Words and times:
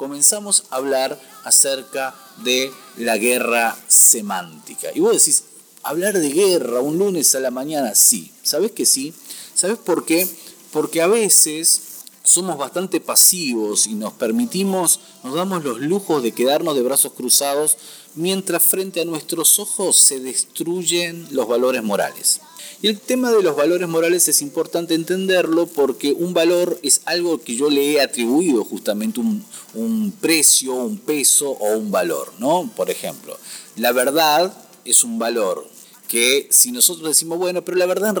comenzamos 0.00 0.64
a 0.70 0.76
hablar 0.76 1.20
acerca 1.44 2.14
de 2.38 2.72
la 2.96 3.18
guerra 3.18 3.76
semántica. 3.86 4.88
Y 4.94 5.00
vos 5.00 5.12
decís, 5.12 5.44
hablar 5.82 6.18
de 6.18 6.30
guerra 6.30 6.80
un 6.80 6.96
lunes 6.96 7.34
a 7.34 7.40
la 7.40 7.50
mañana, 7.50 7.94
sí. 7.94 8.32
¿Sabés 8.42 8.72
que 8.72 8.86
sí? 8.86 9.12
¿Sabés 9.54 9.76
por 9.76 10.06
qué? 10.06 10.26
Porque 10.72 11.02
a 11.02 11.06
veces 11.06 11.82
somos 12.22 12.58
bastante 12.58 13.00
pasivos 13.00 13.86
y 13.86 13.94
nos 13.94 14.12
permitimos, 14.12 15.00
nos 15.24 15.34
damos 15.34 15.64
los 15.64 15.80
lujos 15.80 16.22
de 16.22 16.32
quedarnos 16.32 16.74
de 16.74 16.82
brazos 16.82 17.12
cruzados 17.12 17.76
mientras 18.14 18.62
frente 18.62 19.00
a 19.00 19.04
nuestros 19.04 19.58
ojos 19.58 19.96
se 19.96 20.20
destruyen 20.20 21.26
los 21.30 21.48
valores 21.48 21.82
morales. 21.82 22.40
Y 22.82 22.88
el 22.88 22.98
tema 22.98 23.30
de 23.30 23.42
los 23.42 23.56
valores 23.56 23.88
morales 23.88 24.28
es 24.28 24.40
importante 24.40 24.94
entenderlo 24.94 25.66
porque 25.66 26.12
un 26.12 26.32
valor 26.32 26.78
es 26.82 27.02
algo 27.04 27.40
que 27.40 27.54
yo 27.54 27.68
le 27.68 27.92
he 27.92 28.00
atribuido 28.00 28.64
justamente 28.64 29.20
un, 29.20 29.44
un 29.74 30.12
precio, 30.12 30.74
un 30.74 30.98
peso 30.98 31.50
o 31.50 31.76
un 31.76 31.90
valor, 31.90 32.32
¿no? 32.38 32.70
Por 32.74 32.90
ejemplo, 32.90 33.36
la 33.76 33.92
verdad 33.92 34.52
es 34.84 35.04
un 35.04 35.18
valor 35.18 35.68
que 36.10 36.48
si 36.50 36.72
nosotros 36.72 37.06
decimos, 37.06 37.38
bueno, 37.38 37.64
pero 37.64 37.76
la 37.76 37.86
verdad 37.86 38.10
en 38.10 38.16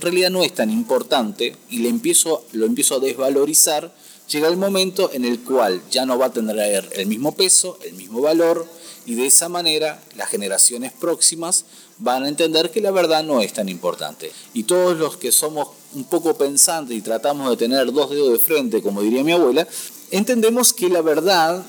realidad, 0.00 0.30
no 0.30 0.42
es 0.42 0.54
tan 0.54 0.70
importante 0.70 1.54
y 1.68 1.80
le 1.80 1.90
empiezo, 1.90 2.42
lo 2.52 2.64
empiezo 2.64 2.94
a 2.94 3.00
desvalorizar, 3.00 3.94
llega 4.30 4.48
el 4.48 4.56
momento 4.56 5.10
en 5.12 5.26
el 5.26 5.40
cual 5.40 5.82
ya 5.90 6.06
no 6.06 6.16
va 6.16 6.26
a 6.26 6.32
tener 6.32 6.88
el 6.92 7.06
mismo 7.06 7.36
peso, 7.36 7.78
el 7.84 7.92
mismo 7.92 8.22
valor, 8.22 8.66
y 9.04 9.14
de 9.14 9.26
esa 9.26 9.50
manera 9.50 10.02
las 10.16 10.30
generaciones 10.30 10.94
próximas 10.94 11.66
van 11.98 12.22
a 12.22 12.28
entender 12.28 12.70
que 12.70 12.80
la 12.80 12.90
verdad 12.90 13.22
no 13.22 13.42
es 13.42 13.52
tan 13.52 13.68
importante. 13.68 14.32
Y 14.54 14.62
todos 14.62 14.96
los 14.96 15.18
que 15.18 15.30
somos 15.30 15.68
un 15.92 16.04
poco 16.04 16.38
pensantes 16.38 16.96
y 16.96 17.02
tratamos 17.02 17.50
de 17.50 17.58
tener 17.58 17.92
dos 17.92 18.08
dedos 18.08 18.32
de 18.32 18.38
frente, 18.38 18.80
como 18.80 19.02
diría 19.02 19.22
mi 19.22 19.32
abuela, 19.32 19.68
entendemos 20.10 20.72
que 20.72 20.88
la 20.88 21.02
verdad, 21.02 21.62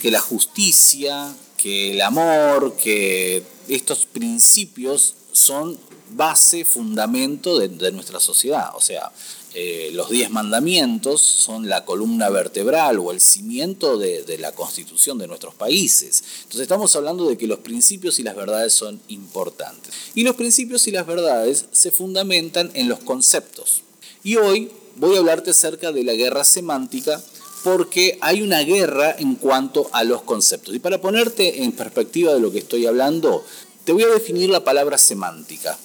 que 0.00 0.12
la 0.12 0.20
justicia, 0.20 1.34
que 1.60 1.92
el 1.92 2.00
amor, 2.00 2.74
que 2.76 3.42
estos 3.68 4.06
principios 4.06 5.14
son 5.32 5.78
base, 6.12 6.64
fundamento 6.64 7.58
de, 7.58 7.92
nuestra 7.92 8.18
sociedad. 8.18 8.70
O 8.74 8.80
sea, 8.80 9.12
eh, 9.54 9.90
los 9.92 10.08
diez 10.08 10.30
mandamientos 10.30 11.20
son 11.20 11.68
la 11.68 11.84
columna 11.84 12.30
vertebral 12.30 12.98
o 12.98 13.10
el 13.10 13.20
cimiento 13.20 13.98
de, 13.98 14.22
de, 14.22 14.38
la 14.38 14.52
constitución 14.52 15.18
de 15.18 15.26
nuestros 15.26 15.54
países. 15.54 16.24
Entonces 16.38 16.62
estamos 16.62 16.96
hablando 16.96 17.28
de 17.28 17.36
que 17.36 17.46
los 17.46 17.58
principios 17.58 18.18
y 18.18 18.22
las 18.22 18.36
verdades 18.36 18.72
son 18.72 19.00
importantes. 19.08 19.92
Y 20.14 20.22
los 20.22 20.36
principios 20.36 20.88
y 20.88 20.92
las 20.92 21.06
verdades 21.06 21.66
se 21.72 21.90
fundamentan 21.90 22.70
en 22.72 22.88
los 22.88 23.00
conceptos. 23.00 23.82
Y 24.24 24.36
hoy 24.36 24.70
voy 24.96 25.16
a 25.16 25.18
hablarte 25.18 25.50
acerca 25.50 25.92
de 25.92 26.04
la 26.04 26.14
guerra 26.14 26.44
semántica 26.44 27.22
porque 27.62 28.18
hay 28.20 28.42
una 28.42 28.60
guerra 28.60 29.14
en 29.18 29.34
cuanto 29.34 29.88
a 29.92 30.04
los 30.04 30.22
conceptos. 30.22 30.74
Y 30.74 30.78
para 30.78 31.00
ponerte 31.00 31.62
en 31.62 31.72
perspectiva 31.72 32.32
de 32.32 32.40
lo 32.40 32.50
que 32.50 32.58
estoy 32.58 32.86
hablando, 32.86 33.44
te 33.84 33.92
voy 33.92 34.02
a 34.02 34.08
definir 34.08 34.50
la 34.50 34.64
palabra 34.64 34.98
semántica. 34.98 35.78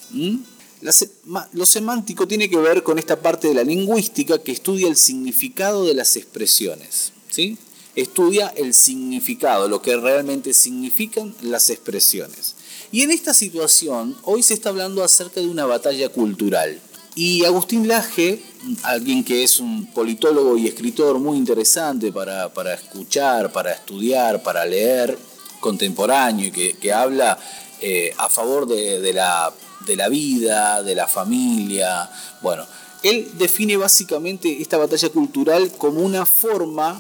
lo 0.82 1.66
semántico 1.66 2.28
tiene 2.28 2.50
que 2.50 2.58
ver 2.58 2.84
con 2.84 3.00
esta 3.00 3.20
parte 3.20 3.48
de 3.48 3.56
la 3.56 3.64
lingüística 3.64 4.38
que 4.40 4.52
estudia 4.52 4.88
el 4.88 4.96
significado 4.96 5.86
de 5.86 5.94
las 5.94 6.16
expresiones. 6.16 7.12
¿sí? 7.30 7.58
Estudia 7.96 8.48
el 8.56 8.74
significado, 8.74 9.68
lo 9.68 9.82
que 9.82 9.98
realmente 9.98 10.54
significan 10.54 11.34
las 11.42 11.70
expresiones. 11.70 12.56
Y 12.92 13.02
en 13.02 13.12
esta 13.12 13.34
situación, 13.34 14.16
hoy 14.24 14.44
se 14.44 14.54
está 14.54 14.70
hablando 14.70 15.04
acerca 15.04 15.42
de 15.42 15.48
una 15.48 15.66
batalla 15.66 16.10
cultural. 16.10 16.80
Y 17.16 17.46
Agustín 17.46 17.88
Laje, 17.88 18.42
alguien 18.84 19.24
que 19.24 19.44
es 19.44 19.60
un 19.60 19.88
politólogo 19.88 20.58
y 20.58 20.68
escritor 20.68 21.20
muy 21.20 21.38
interesante 21.38 22.12
para, 22.12 22.50
escuchar, 22.74 23.52
para 23.52 23.72
estudiar, 23.72 24.42
para 24.44 24.66
leer, 24.66 25.18
contemporáneo 25.60 26.48
y 26.48 26.74
que, 26.74 26.94
habla 26.94 27.38
eh, 27.82 28.14
a 28.18 28.30
favor 28.30 28.68
de, 28.68 29.14
la, 29.14 29.54
de 29.86 29.96
la 29.96 30.10
vida, 30.10 30.84
de 30.84 30.96
la 30.96 31.08
familia. 31.08 32.10
Bueno, 32.42 32.66
él 33.04 33.30
define 33.38 33.78
básicamente 33.78 34.62
esta 34.62 34.78
batalla 34.78 35.10
cultural 35.10 35.72
como 35.78 36.02
una 36.02 36.26
forma 36.26 37.00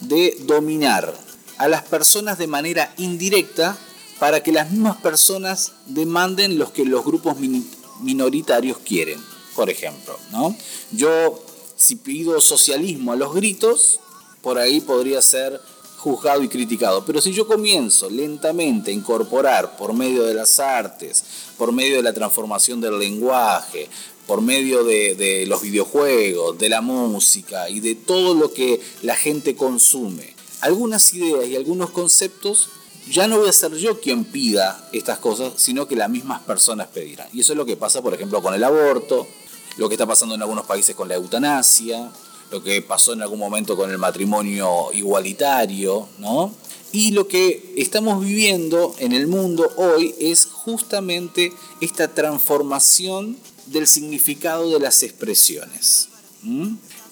de 0.00 0.36
dominar 0.40 1.14
a 1.58 1.68
las 1.68 1.82
personas 1.82 2.38
de 2.38 2.46
manera 2.46 2.92
indirecta 2.98 3.76
para 4.18 4.42
que 4.42 4.52
las 4.52 4.70
mismas 4.70 4.96
personas 4.96 5.72
demanden 5.86 6.58
los 6.58 6.70
que 6.70 6.84
los 6.84 7.04
grupos 7.04 7.36
minoritarios 8.00 8.78
quieren, 8.78 9.20
por 9.56 9.70
ejemplo. 9.70 10.16
¿no? 10.30 10.54
Yo, 10.92 11.42
si 11.76 11.96
pido 11.96 12.40
socialismo 12.40 13.12
a 13.12 13.16
los 13.16 13.34
gritos, 13.34 13.98
por 14.42 14.58
ahí 14.58 14.80
podría 14.80 15.20
ser 15.22 15.60
juzgado 15.96 16.42
y 16.42 16.48
criticado. 16.48 17.04
Pero 17.04 17.20
si 17.20 17.32
yo 17.32 17.48
comienzo 17.48 18.08
lentamente 18.08 18.92
a 18.92 18.94
incorporar 18.94 19.76
por 19.76 19.94
medio 19.94 20.22
de 20.22 20.34
las 20.34 20.60
artes, 20.60 21.24
por 21.56 21.72
medio 21.72 21.96
de 21.96 22.02
la 22.02 22.12
transformación 22.12 22.80
del 22.80 22.98
lenguaje, 22.98 23.88
por 24.26 24.42
medio 24.42 24.84
de, 24.84 25.14
de, 25.14 25.46
los 25.46 25.62
videojuegos, 25.62 26.58
de 26.58 26.68
la 26.68 26.80
música 26.80 27.68
y 27.70 27.80
de 27.80 27.94
todo 27.94 28.34
lo 28.34 28.52
que 28.52 28.80
la 29.02 29.16
gente 29.16 29.56
consume, 29.56 30.34
algunas 30.60 31.12
ideas 31.14 31.48
y 31.48 31.56
algunos 31.56 31.90
conceptos 31.90 32.68
ya 33.10 33.28
no 33.28 33.38
voy 33.38 33.48
a 33.48 33.52
ser 33.52 33.74
yo 33.76 34.00
quien 34.00 34.24
pida 34.24 34.88
estas 34.92 35.18
cosas, 35.18 35.52
sino 35.56 35.86
que 35.86 35.94
las 35.94 36.10
mismas 36.10 36.42
personas 36.42 36.88
pedirán. 36.88 37.28
Y 37.32 37.40
eso 37.40 37.52
es 37.52 37.56
lo 37.56 37.66
que 37.66 37.76
pasa, 37.76 38.02
por 38.02 38.14
ejemplo, 38.14 38.42
con 38.42 38.54
el 38.54 38.64
aborto, 38.64 39.26
lo 39.76 39.88
que 39.88 39.94
está 39.94 40.06
pasando 40.06 40.34
en 40.34 40.42
algunos 40.42 40.66
países 40.66 40.94
con 40.94 41.08
la 41.08 41.14
eutanasia, 41.14 42.10
lo 42.50 42.62
que 42.62 42.80
pasó 42.82 43.12
en 43.12 43.22
algún 43.22 43.38
momento 43.38 43.76
con 43.76 43.90
el 43.90 43.98
matrimonio 43.98 44.92
igualitario, 44.92 46.08
¿no? 46.18 46.54
Y 46.92 47.10
lo 47.10 47.26
que 47.28 47.74
estamos 47.76 48.24
viviendo 48.24 48.94
en 48.98 49.12
el 49.12 49.26
mundo 49.26 49.70
hoy 49.76 50.14
es 50.18 50.46
justamente 50.46 51.52
esta 51.80 52.14
transformación 52.14 53.36
del 53.66 53.86
significado 53.86 54.70
de 54.70 54.78
las 54.78 55.02
expresiones. 55.02 56.08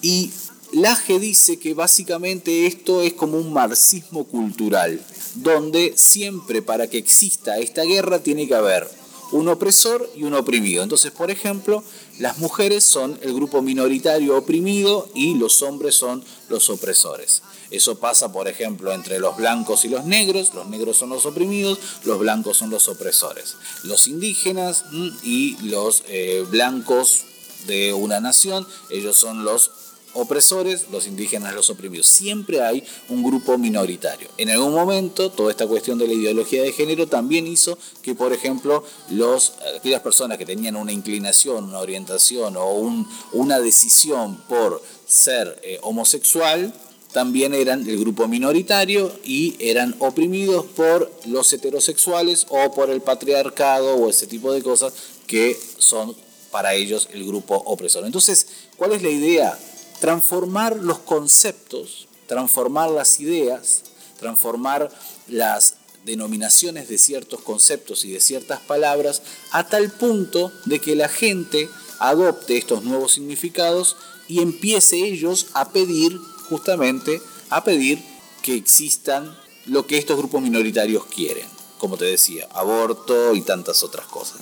Y 0.01 0.31
Laje 0.71 1.19
dice 1.19 1.59
que 1.59 1.73
básicamente 1.73 2.65
esto 2.65 3.01
es 3.01 3.13
como 3.13 3.37
un 3.37 3.53
marxismo 3.53 4.23
cultural, 4.23 5.01
donde 5.35 5.93
siempre 5.97 6.61
para 6.61 6.87
que 6.89 6.97
exista 6.97 7.57
esta 7.57 7.83
guerra 7.83 8.19
tiene 8.19 8.47
que 8.47 8.55
haber 8.55 8.89
un 9.31 9.49
opresor 9.49 10.09
y 10.15 10.23
un 10.23 10.33
oprimido. 10.33 10.83
Entonces, 10.83 11.11
por 11.11 11.29
ejemplo, 11.29 11.83
las 12.19 12.37
mujeres 12.37 12.85
son 12.85 13.19
el 13.21 13.33
grupo 13.33 13.61
minoritario 13.61 14.37
oprimido 14.37 15.09
y 15.13 15.35
los 15.35 15.61
hombres 15.61 15.95
son 15.95 16.23
los 16.49 16.69
opresores. 16.69 17.41
Eso 17.71 17.99
pasa, 17.99 18.31
por 18.31 18.47
ejemplo, 18.47 18.93
entre 18.93 19.19
los 19.19 19.35
blancos 19.35 19.83
y 19.83 19.89
los 19.89 20.05
negros. 20.05 20.53
Los 20.53 20.67
negros 20.67 20.97
son 20.97 21.09
los 21.09 21.25
oprimidos, 21.25 21.79
los 22.03 22.19
blancos 22.19 22.57
son 22.57 22.69
los 22.69 22.87
opresores. 22.87 23.55
Los 23.83 24.07
indígenas 24.07 24.85
mm, 24.91 25.09
y 25.23 25.57
los 25.63 26.03
eh, 26.07 26.45
blancos 26.49 27.25
de 27.67 27.93
una 27.93 28.19
nación, 28.21 28.65
ellos 28.89 29.17
son 29.17 29.43
los 29.43 29.71
opresores, 30.15 30.87
los 30.91 31.07
indígenas 31.07 31.53
los 31.53 31.69
oprimidos. 31.69 32.07
Siempre 32.07 32.61
hay 32.61 32.83
un 33.09 33.23
grupo 33.23 33.57
minoritario. 33.57 34.27
En 34.37 34.49
algún 34.49 34.73
momento, 34.73 35.29
toda 35.29 35.51
esta 35.51 35.67
cuestión 35.67 35.97
de 35.97 36.07
la 36.07 36.13
ideología 36.13 36.63
de 36.63 36.71
género 36.71 37.07
también 37.07 37.47
hizo 37.47 37.77
que, 38.01 38.15
por 38.15 38.33
ejemplo, 38.33 38.83
los, 39.09 39.53
aquellas 39.77 40.01
personas 40.01 40.37
que 40.37 40.45
tenían 40.45 40.75
una 40.75 40.91
inclinación, 40.91 41.65
una 41.65 41.79
orientación 41.79 42.55
o 42.57 43.05
una 43.33 43.59
decisión 43.59 44.37
por 44.49 44.81
ser 45.07 45.59
eh, 45.63 45.79
homosexual, 45.81 46.73
también 47.15 47.53
eran 47.53 47.87
el 47.87 47.97
grupo 47.97 48.27
minoritario 48.27 49.09
y 49.23 49.55
eran 49.59 49.95
oprimidos 49.99 50.65
por 50.65 51.09
los 51.25 51.53
heterosexuales 51.53 52.45
o 52.49 52.73
por 52.73 52.89
el 52.89 52.99
patriarcado 52.99 53.95
o 53.95 54.09
ese 54.09 54.27
tipo 54.27 54.51
de 54.51 54.61
cosas 54.61 54.91
que 55.25 55.57
son 55.77 56.13
para 56.51 56.73
ellos 56.73 57.07
el 57.13 57.25
grupo 57.25 57.55
opresor. 57.55 58.05
Entonces, 58.05 58.47
¿cuál 58.75 58.91
es 58.91 59.01
la 59.01 59.09
idea? 59.09 59.57
Transformar 59.99 60.77
los 60.77 60.99
conceptos, 60.99 62.07
transformar 62.27 62.89
las 62.89 63.19
ideas, 63.19 63.83
transformar 64.19 64.89
las 65.27 65.75
denominaciones 66.05 66.87
de 66.87 66.97
ciertos 66.97 67.41
conceptos 67.41 68.05
y 68.05 68.11
de 68.11 68.21
ciertas 68.21 68.59
palabras 68.61 69.21
a 69.51 69.67
tal 69.67 69.91
punto 69.91 70.51
de 70.65 70.79
que 70.79 70.95
la 70.95 71.09
gente 71.09 71.69
adopte 71.99 72.57
estos 72.57 72.83
nuevos 72.83 73.13
significados 73.13 73.97
y 74.27 74.41
empiece 74.41 74.97
ellos 74.97 75.47
a 75.53 75.69
pedir 75.71 76.19
justamente 76.49 77.21
a 77.49 77.63
pedir 77.63 78.03
que 78.41 78.55
existan 78.55 79.35
lo 79.65 79.87
que 79.87 79.97
estos 79.97 80.17
grupos 80.17 80.41
minoritarios 80.41 81.05
quieren, 81.05 81.47
como 81.79 81.97
te 81.97 82.05
decía, 82.05 82.47
aborto 82.51 83.33
y 83.33 83.41
tantas 83.41 83.83
otras 83.83 84.05
cosas. 84.07 84.41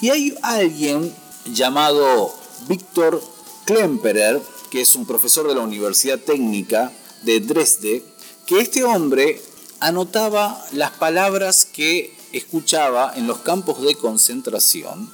Y 0.00 0.10
hay 0.10 0.36
alguien 0.42 1.14
llamado 1.44 2.34
Víctor 2.68 3.22
Klemperer, 3.64 4.40
que 4.70 4.80
es 4.80 4.94
un 4.94 5.06
profesor 5.06 5.48
de 5.48 5.54
la 5.54 5.62
Universidad 5.62 6.18
Técnica 6.18 6.92
de 7.22 7.40
Dresde, 7.40 8.02
que 8.46 8.60
este 8.60 8.84
hombre 8.84 9.40
anotaba 9.80 10.64
las 10.72 10.92
palabras 10.92 11.64
que 11.64 12.14
escuchaba 12.32 13.12
en 13.16 13.26
los 13.26 13.38
campos 13.38 13.82
de 13.82 13.94
concentración 13.94 15.10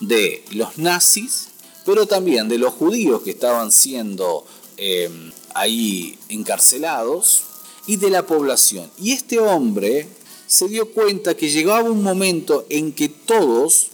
de 0.00 0.44
los 0.52 0.78
nazis, 0.78 1.48
pero 1.84 2.06
también 2.06 2.48
de 2.48 2.58
los 2.58 2.74
judíos 2.74 3.22
que 3.22 3.30
estaban 3.30 3.72
siendo 3.72 4.46
eh, 4.76 5.10
ahí 5.54 6.18
encarcelados 6.28 7.42
y 7.86 7.96
de 7.96 8.10
la 8.10 8.26
población. 8.26 8.90
Y 8.98 9.12
este 9.12 9.38
hombre 9.38 10.08
se 10.46 10.68
dio 10.68 10.90
cuenta 10.92 11.36
que 11.36 11.50
llegaba 11.50 11.90
un 11.90 12.02
momento 12.02 12.66
en 12.68 12.92
que 12.92 13.08
todos, 13.08 13.88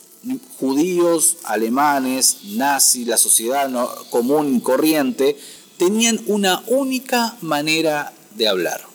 judíos, 0.59 1.39
alemanes, 1.45 2.39
nazis, 2.45 3.07
la 3.07 3.17
sociedad 3.17 3.71
común 4.11 4.57
y 4.57 4.61
corriente, 4.61 5.37
tenían 5.79 6.21
una 6.27 6.63
única 6.67 7.37
manera 7.41 8.13
de 8.37 8.49
hablar, 8.49 8.87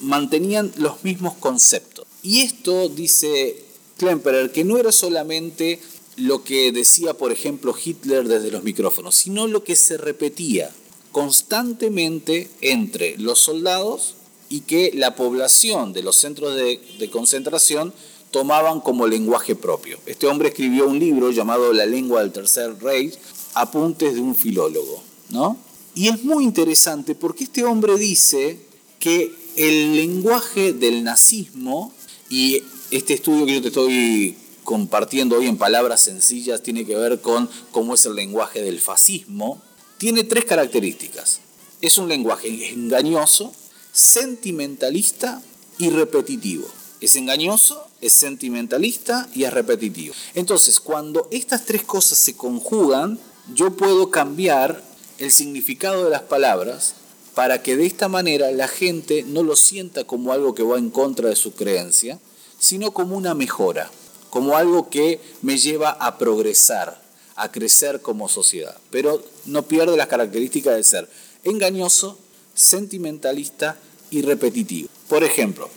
mantenían 0.00 0.72
los 0.76 1.04
mismos 1.04 1.34
conceptos. 1.34 2.06
Y 2.22 2.40
esto, 2.40 2.88
dice 2.88 3.64
Klemperer, 3.98 4.52
que 4.52 4.64
no 4.64 4.78
era 4.78 4.92
solamente 4.92 5.80
lo 6.16 6.44
que 6.44 6.72
decía, 6.72 7.14
por 7.14 7.32
ejemplo, 7.32 7.74
Hitler 7.82 8.28
desde 8.28 8.50
los 8.50 8.62
micrófonos, 8.62 9.14
sino 9.14 9.46
lo 9.46 9.64
que 9.64 9.76
se 9.76 9.96
repetía 9.96 10.70
constantemente 11.12 12.50
entre 12.60 13.16
los 13.18 13.40
soldados 13.40 14.14
y 14.48 14.60
que 14.60 14.90
la 14.94 15.14
población 15.16 15.92
de 15.92 16.02
los 16.02 16.16
centros 16.16 16.54
de, 16.56 17.10
concentración 17.10 17.92
tomaban 18.30 18.80
como 18.80 19.06
lenguaje 19.06 19.54
propio. 19.54 19.98
Este 20.06 20.26
hombre 20.26 20.48
escribió 20.48 20.86
un 20.86 20.98
libro 20.98 21.30
llamado 21.30 21.72
La 21.72 21.86
lengua 21.86 22.22
del 22.22 22.32
tercer 22.32 22.80
rey, 22.82 23.12
apuntes 23.54 24.14
de 24.14 24.20
un 24.20 24.34
filólogo, 24.34 25.02
¿no? 25.30 25.56
Y 25.94 26.08
es 26.08 26.22
muy 26.24 26.44
interesante 26.44 27.14
porque 27.14 27.44
este 27.44 27.64
hombre 27.64 27.98
dice 27.98 28.58
que 28.98 29.34
el 29.56 29.96
lenguaje 29.96 30.72
del 30.72 31.02
nazismo, 31.02 31.92
y 32.28 32.62
este 32.90 33.14
estudio 33.14 33.44
que 33.46 33.54
yo 33.54 33.62
te 33.62 33.68
estoy 33.68 34.36
compartiendo 34.62 35.36
hoy 35.36 35.46
en 35.46 35.56
palabras 35.56 36.02
sencillas 36.02 36.62
tiene 36.62 36.86
que 36.86 36.96
ver 36.96 37.20
con 37.20 37.50
cómo 37.72 37.94
es 37.94 38.06
el 38.06 38.14
lenguaje 38.14 38.62
del 38.62 38.80
fascismo, 38.80 39.60
tiene 39.98 40.22
tres 40.22 40.44
características. 40.44 41.40
Es 41.80 41.98
un 41.98 42.08
lenguaje 42.08 42.70
engañoso, 42.70 43.52
sentimentalista 43.92 45.42
y 45.78 45.90
repetitivo. 45.90 46.68
Es 47.00 47.16
engañoso, 47.16 47.86
es 48.00 48.12
sentimentalista 48.12 49.28
y 49.34 49.44
es 49.44 49.52
repetitivo. 49.52 50.14
Entonces, 50.34 50.80
cuando 50.80 51.28
estas 51.30 51.64
tres 51.64 51.82
cosas 51.82 52.18
se 52.18 52.36
conjugan, 52.36 53.18
yo 53.54 53.76
puedo 53.76 54.10
cambiar 54.10 54.82
el 55.18 55.30
significado 55.30 56.04
de 56.04 56.10
las 56.10 56.22
palabras 56.22 56.94
para 57.34 57.62
que 57.62 57.76
de 57.76 57.86
esta 57.86 58.08
manera 58.08 58.50
la 58.50 58.68
gente 58.68 59.22
no 59.22 59.42
lo 59.42 59.56
sienta 59.56 60.04
como 60.04 60.32
algo 60.32 60.54
que 60.54 60.62
va 60.62 60.78
en 60.78 60.90
contra 60.90 61.28
de 61.28 61.36
su 61.36 61.52
creencia, 61.52 62.18
sino 62.58 62.90
como 62.92 63.16
una 63.16 63.34
mejora, 63.34 63.90
como 64.28 64.56
algo 64.56 64.90
que 64.90 65.20
me 65.40 65.56
lleva 65.56 65.90
a 65.90 66.18
progresar, 66.18 67.00
a 67.36 67.50
crecer 67.50 68.02
como 68.02 68.28
sociedad, 68.28 68.76
pero 68.90 69.22
no 69.46 69.62
pierde 69.62 69.96
las 69.96 70.08
características 70.08 70.76
de 70.76 70.84
ser 70.84 71.08
engañoso, 71.44 72.18
sentimentalista 72.54 73.78
y 74.10 74.22
repetitivo. 74.22 74.88
Por 75.08 75.24
ejemplo, 75.24 75.70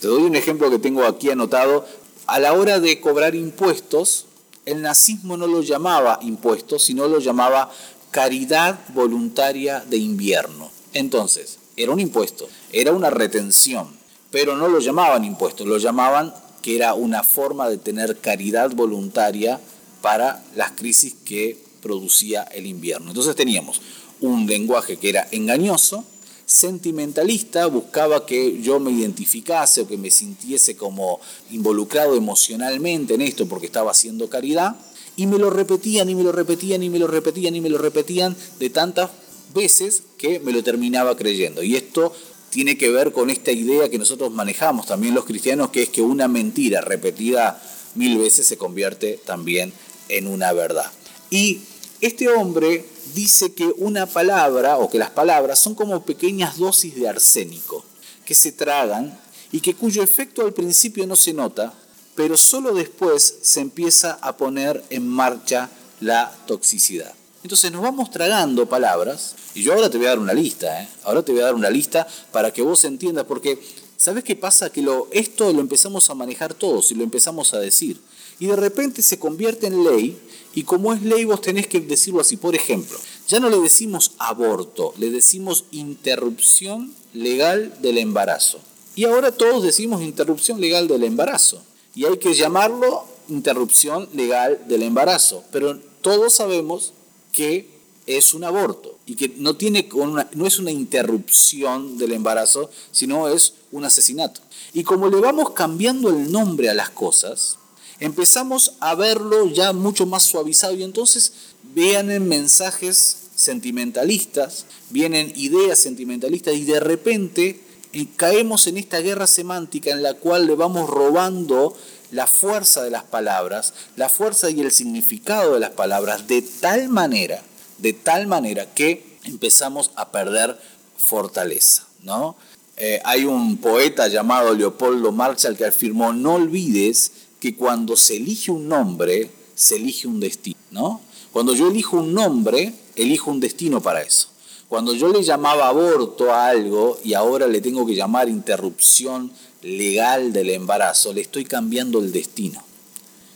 te 0.00 0.08
doy 0.08 0.22
un 0.22 0.34
ejemplo 0.34 0.70
que 0.70 0.78
tengo 0.78 1.04
aquí 1.04 1.30
anotado, 1.30 1.86
a 2.26 2.38
la 2.38 2.54
hora 2.54 2.80
de 2.80 3.00
cobrar 3.00 3.34
impuestos, 3.34 4.26
el 4.64 4.82
nazismo 4.82 5.36
no 5.36 5.46
lo 5.46 5.62
llamaba 5.62 6.18
impuestos, 6.22 6.84
sino 6.84 7.06
lo 7.08 7.18
llamaba 7.18 7.70
caridad 8.10 8.78
voluntaria 8.94 9.80
de 9.80 9.98
invierno. 9.98 10.70
Entonces, 10.92 11.58
era 11.76 11.92
un 11.92 12.00
impuesto, 12.00 12.48
era 12.72 12.92
una 12.92 13.10
retención, 13.10 13.88
pero 14.30 14.56
no 14.56 14.68
lo 14.68 14.80
llamaban 14.80 15.24
impuestos, 15.24 15.66
lo 15.66 15.78
llamaban 15.78 16.34
que 16.62 16.76
era 16.76 16.94
una 16.94 17.22
forma 17.22 17.68
de 17.68 17.78
tener 17.78 18.18
caridad 18.18 18.70
voluntaria 18.70 19.60
para 20.02 20.42
las 20.54 20.72
crisis 20.72 21.14
que 21.24 21.58
producía 21.82 22.42
el 22.42 22.66
invierno. 22.66 23.10
Entonces 23.10 23.34
teníamos 23.36 23.80
un 24.20 24.46
lenguaje 24.46 24.98
que 24.98 25.08
era 25.08 25.26
engañoso, 25.30 26.04
sentimentalista, 26.50 27.66
buscaba 27.66 28.26
que 28.26 28.60
yo 28.60 28.80
me 28.80 28.90
identificase 28.90 29.82
o 29.82 29.86
que 29.86 29.96
me 29.96 30.10
sintiese 30.10 30.76
como 30.76 31.20
involucrado 31.52 32.16
emocionalmente 32.16 33.14
en 33.14 33.20
esto 33.22 33.46
porque 33.46 33.66
estaba 33.66 33.92
haciendo 33.92 34.28
caridad, 34.28 34.76
y 35.16 35.26
me 35.26 35.38
lo 35.38 35.50
repetían 35.50 36.08
y 36.08 36.14
me 36.14 36.24
lo 36.24 36.32
repetían 36.32 36.82
y 36.82 36.90
me 36.90 36.98
lo 36.98 37.06
repetían 37.06 37.54
y 37.54 37.60
me 37.60 37.68
lo 37.68 37.78
repetían 37.78 38.34
de 38.58 38.70
tantas 38.70 39.10
veces 39.54 40.02
que 40.18 40.40
me 40.40 40.52
lo 40.52 40.62
terminaba 40.64 41.16
creyendo. 41.16 41.62
Y 41.62 41.76
esto 41.76 42.12
tiene 42.50 42.76
que 42.76 42.90
ver 42.90 43.12
con 43.12 43.30
esta 43.30 43.52
idea 43.52 43.88
que 43.88 43.98
nosotros 43.98 44.32
manejamos 44.32 44.86
también 44.86 45.14
los 45.14 45.26
cristianos, 45.26 45.70
que 45.70 45.84
es 45.84 45.88
que 45.88 46.02
una 46.02 46.26
mentira 46.26 46.80
repetida 46.80 47.62
mil 47.94 48.18
veces 48.18 48.46
se 48.46 48.56
convierte 48.56 49.20
también 49.24 49.72
en 50.08 50.26
una 50.26 50.52
verdad. 50.52 50.90
Y 51.30 51.60
este 52.00 52.28
hombre 52.28 52.84
dice 53.14 53.52
que 53.52 53.72
una 53.76 54.06
palabra 54.06 54.78
o 54.78 54.88
que 54.88 54.98
las 54.98 55.10
palabras 55.10 55.58
son 55.58 55.74
como 55.74 56.04
pequeñas 56.04 56.58
dosis 56.58 56.94
de 56.94 57.08
arsénico 57.08 57.84
que 58.24 58.34
se 58.34 58.52
tragan 58.52 59.18
y 59.52 59.60
que 59.60 59.74
cuyo 59.74 60.02
efecto 60.02 60.42
al 60.42 60.52
principio 60.52 61.06
no 61.06 61.16
se 61.16 61.32
nota, 61.32 61.74
pero 62.14 62.36
solo 62.36 62.74
después 62.74 63.38
se 63.42 63.60
empieza 63.60 64.18
a 64.22 64.36
poner 64.36 64.84
en 64.90 65.06
marcha 65.06 65.70
la 66.00 66.32
toxicidad. 66.46 67.12
Entonces 67.42 67.72
nos 67.72 67.82
vamos 67.82 68.10
tragando 68.10 68.68
palabras, 68.68 69.34
y 69.54 69.62
yo 69.62 69.72
ahora 69.72 69.90
te 69.90 69.96
voy 69.96 70.06
a 70.06 70.10
dar 70.10 70.18
una 70.18 70.34
lista, 70.34 70.82
¿eh? 70.82 70.88
ahora 71.04 71.22
te 71.22 71.32
voy 71.32 71.40
a 71.40 71.46
dar 71.46 71.54
una 71.54 71.70
lista 71.70 72.06
para 72.32 72.52
que 72.52 72.62
vos 72.62 72.84
entiendas, 72.84 73.24
porque 73.24 73.58
¿sabes 73.96 74.24
qué 74.24 74.36
pasa? 74.36 74.70
Que 74.70 74.82
lo, 74.82 75.08
esto 75.10 75.52
lo 75.52 75.60
empezamos 75.60 76.10
a 76.10 76.14
manejar 76.14 76.54
todos 76.54 76.92
y 76.92 76.94
lo 76.94 77.02
empezamos 77.02 77.54
a 77.54 77.58
decir 77.58 78.00
y 78.40 78.46
de 78.46 78.56
repente 78.56 79.02
se 79.02 79.18
convierte 79.18 79.68
en 79.68 79.84
ley 79.84 80.18
y 80.54 80.64
como 80.64 80.92
es 80.92 81.02
ley 81.02 81.24
vos 81.24 81.40
tenés 81.40 81.66
que 81.66 81.80
decirlo 81.80 82.20
así. 82.20 82.36
Por 82.36 82.54
ejemplo, 82.54 82.98
ya 83.28 83.40
no 83.40 83.50
le 83.50 83.58
decimos 83.58 84.12
aborto, 84.18 84.94
le 84.98 85.10
decimos 85.10 85.64
interrupción 85.70 86.92
legal 87.14 87.74
del 87.80 87.98
embarazo. 87.98 88.60
Y 88.96 89.04
ahora 89.04 89.32
todos 89.32 89.62
decimos 89.62 90.02
interrupción 90.02 90.60
legal 90.60 90.88
del 90.88 91.04
embarazo. 91.04 91.62
Y 91.94 92.04
hay 92.04 92.18
que 92.18 92.34
llamarlo 92.34 93.04
interrupción 93.28 94.08
legal 94.12 94.60
del 94.66 94.82
embarazo. 94.82 95.44
Pero 95.52 95.78
todos 96.02 96.34
sabemos 96.34 96.92
que 97.32 97.68
es 98.06 98.34
un 98.34 98.42
aborto 98.42 98.98
y 99.06 99.14
que 99.14 99.28
no, 99.36 99.56
tiene 99.56 99.88
no 100.32 100.46
es 100.46 100.58
una 100.58 100.72
interrupción 100.72 101.96
del 101.98 102.12
embarazo, 102.12 102.70
sino 102.90 103.28
es 103.28 103.54
un 103.70 103.84
asesinato. 103.84 104.40
Y 104.72 104.82
como 104.82 105.08
le 105.08 105.20
vamos 105.20 105.50
cambiando 105.50 106.10
el 106.10 106.30
nombre 106.32 106.68
a 106.68 106.74
las 106.74 106.90
cosas, 106.90 107.59
empezamos 108.00 108.74
a 108.80 108.94
verlo 108.94 109.46
ya 109.48 109.72
mucho 109.72 110.06
más 110.06 110.24
suavizado 110.24 110.74
y 110.74 110.82
entonces 110.82 111.32
vienen 111.74 112.26
mensajes 112.26 113.16
sentimentalistas, 113.34 114.66
vienen 114.90 115.32
ideas 115.36 115.78
sentimentalistas 115.78 116.54
y 116.54 116.64
de 116.64 116.80
repente 116.80 117.60
eh, 117.92 118.06
caemos 118.16 118.66
en 118.66 118.78
esta 118.78 119.00
guerra 119.00 119.26
semántica 119.26 119.90
en 119.90 120.02
la 120.02 120.14
cual 120.14 120.46
le 120.46 120.54
vamos 120.54 120.88
robando 120.88 121.76
la 122.10 122.26
fuerza 122.26 122.82
de 122.82 122.90
las 122.90 123.04
palabras, 123.04 123.74
la 123.96 124.08
fuerza 124.08 124.50
y 124.50 124.60
el 124.60 124.72
significado 124.72 125.54
de 125.54 125.60
las 125.60 125.70
palabras 125.70 126.26
de 126.26 126.42
tal 126.42 126.88
manera, 126.88 127.42
de 127.78 127.92
tal 127.92 128.26
manera 128.26 128.66
que 128.74 129.18
empezamos 129.24 129.92
a 129.94 130.10
perder 130.10 130.58
fortaleza, 130.96 131.86
¿no? 132.02 132.36
Eh, 132.76 133.00
hay 133.04 133.24
un 133.26 133.58
poeta 133.58 134.08
llamado 134.08 134.54
Leopoldo 134.54 135.12
Marshall 135.12 135.56
que 135.56 135.66
afirmó, 135.66 136.14
no 136.14 136.34
olvides 136.34 137.12
que 137.40 137.56
cuando 137.56 137.96
se 137.96 138.16
elige 138.16 138.52
un 138.52 138.68
nombre, 138.68 139.30
se 139.54 139.76
elige 139.76 140.06
un 140.06 140.20
destino, 140.20 140.58
¿no? 140.70 141.00
Cuando 141.32 141.54
yo 141.54 141.68
elijo 141.68 141.96
un 141.96 142.12
nombre, 142.12 142.74
elijo 142.96 143.30
un 143.30 143.40
destino 143.40 143.80
para 143.80 144.02
eso. 144.02 144.28
Cuando 144.68 144.94
yo 144.94 145.08
le 145.08 145.22
llamaba 145.22 145.68
aborto 145.68 146.32
a 146.32 146.48
algo 146.48 147.00
y 147.02 147.14
ahora 147.14 147.48
le 147.48 147.60
tengo 147.60 147.86
que 147.86 147.94
llamar 147.94 148.28
interrupción 148.28 149.32
legal 149.62 150.32
del 150.32 150.50
embarazo, 150.50 151.12
le 151.12 151.22
estoy 151.22 151.44
cambiando 151.44 151.98
el 151.98 152.12
destino. 152.12 152.62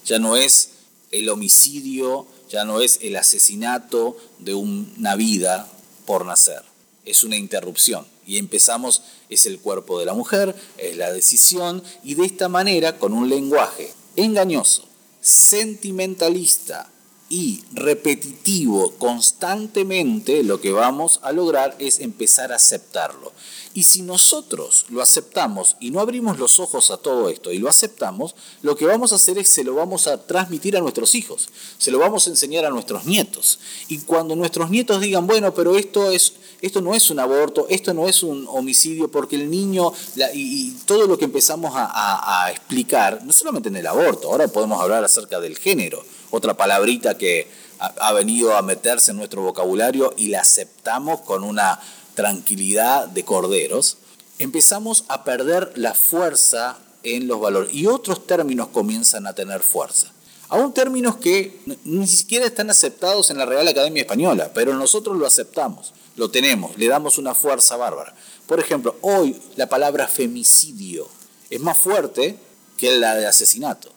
Ya 0.05 0.19
no 0.19 0.37
es 0.37 0.71
el 1.11 1.29
homicidio, 1.29 2.27
ya 2.51 2.65
no 2.65 2.81
es 2.81 3.01
el 3.03 3.17
asesinato 3.17 4.17
de 4.39 4.55
una 4.55 5.17
vida 5.17 5.69
por 6.07 6.27
nacer, 6.27 6.63
es 7.05 7.25
una 7.25 7.37
interrupción 7.37 8.14
y 8.27 8.39
empezamos, 8.39 9.03
es 9.29 9.47
el 9.47 9.59
cuerpo 9.61 9.99
de 9.99 10.07
la 10.07 10.15
mujer, 10.15 10.55
es 10.79 10.97
la 10.97 11.13
decisión, 11.13 11.83
y 12.03 12.15
de 12.15 12.27
esta 12.27 12.49
manera, 12.49 12.99
con 12.99 13.13
un 13.13 13.29
lenguaje 13.29 13.93
engañoso, 14.17 14.87
sentimentalista 15.21 16.91
y 17.29 17.65
repetitivo 17.73 18.93
constantemente, 18.93 20.45
lo 20.45 20.61
que 20.61 20.73
vamos 20.73 21.21
a 21.23 21.33
lograr 21.33 21.75
es 21.79 21.99
empezar 22.01 22.53
a 22.53 22.57
aceptarlo. 22.57 23.33
Y 23.73 23.83
si 23.83 24.03
nosotros 24.03 24.87
lo 24.89 25.03
aceptamos 25.03 25.77
y 25.81 25.91
no 25.91 25.99
abrimos 25.99 26.39
los 26.39 26.61
ojos 26.61 26.93
a 26.93 26.97
todo 26.97 27.29
esto 27.29 27.51
y 27.51 27.59
lo 27.59 27.69
aceptamos, 27.69 28.37
lo 28.63 28.77
que 28.77 28.87
vamos 28.87 29.13
a 29.13 29.17
hacer 29.17 29.37
es 29.39 29.49
se 29.49 29.65
lo 29.65 29.75
vamos 29.75 30.07
a 30.07 30.27
transmitir 30.27 30.77
a 30.77 30.81
nuestros 30.81 31.17
hijos, 31.17 31.49
se 31.77 31.91
lo 31.91 31.99
vamos 31.99 32.27
a 32.27 32.31
enseñar 32.31 32.67
a 32.67 32.71
nuestros 32.71 33.05
nietos. 33.05 33.59
Y 33.89 33.99
cuando 33.99 34.37
nuestros 34.37 34.71
nietos 34.71 35.01
digan, 35.01 35.27
bueno, 35.27 35.55
pero 35.55 35.77
esto, 35.77 36.13
es, 36.13 36.35
esto 36.65 36.81
no 36.81 36.95
es 36.95 37.11
un 37.11 37.19
aborto, 37.19 37.67
esto 37.69 37.93
no 37.93 38.09
es 38.09 38.23
un 38.23 38.47
homicidio, 38.49 39.11
porque 39.11 39.37
el 39.37 39.51
niño 39.51 39.93
y, 40.33 40.71
todo 40.87 41.07
lo 41.07 41.19
que 41.19 41.27
empezamos 41.27 41.75
a, 41.77 42.49
explicar, 42.51 43.23
no 43.23 43.35
solamente 43.35 43.69
en 43.69 43.77
el 43.77 43.87
aborto, 43.87 44.29
ahora 44.29 44.49
podemos 44.49 44.81
hablar 44.81 45.05
acerca 45.05 45.41
del 45.41 45.59
género, 45.59 46.03
otra 46.31 46.55
palabrita 46.55 47.19
que 47.19 47.49
ha, 47.79 48.13
venido 48.13 48.57
a 48.57 48.63
meterse 48.63 49.11
en 49.11 49.19
nuestro 49.19 49.43
vocabulario 49.43 50.15
y 50.17 50.29
la 50.29 50.41
aceptamos 50.41 51.21
con 51.21 51.45
una 51.45 51.81
tranquilidad 52.15 53.09
de 53.09 53.25
corderos, 53.25 53.99
empezamos 54.39 55.05
a 55.09 55.23
perder 55.23 55.71
la 55.77 55.93
fuerza 55.93 56.79
en 57.03 57.29
los 57.29 57.41
valores 57.41 57.75
y 57.75 57.87
otros 57.87 58.27
términos 58.27 58.69
comienzan 58.69 59.27
a 59.27 59.35
tener 59.35 59.61
fuerza. 59.61 60.11
Aún 60.49 60.75
términos 60.75 61.17
que 61.17 61.61
ni 61.85 62.07
siquiera 62.07 62.47
están 62.47 62.71
aceptados 62.71 63.31
en 63.31 63.39
la 63.39 63.47
Real 63.47 63.67
Academia 63.67 64.03
Española, 64.03 64.51
pero 64.55 64.75
nosotros 64.75 65.17
lo 65.17 65.27
aceptamos, 65.27 65.95
lo 66.17 66.31
tenemos, 66.31 66.77
le 66.77 66.89
damos 66.89 67.19
una 67.19 67.35
fuerza 67.35 67.77
bárbara. 67.77 68.15
Por 68.47 68.61
ejemplo, 68.61 68.97
hoy 69.01 69.41
la 69.57 69.69
palabra 69.69 70.07
femicidio 70.07 71.09
es 71.51 71.61
más 71.61 71.79
fuerte 71.79 72.37
que 72.77 72.99
la 72.99 73.15
de 73.17 73.27
asesinato. 73.27 73.94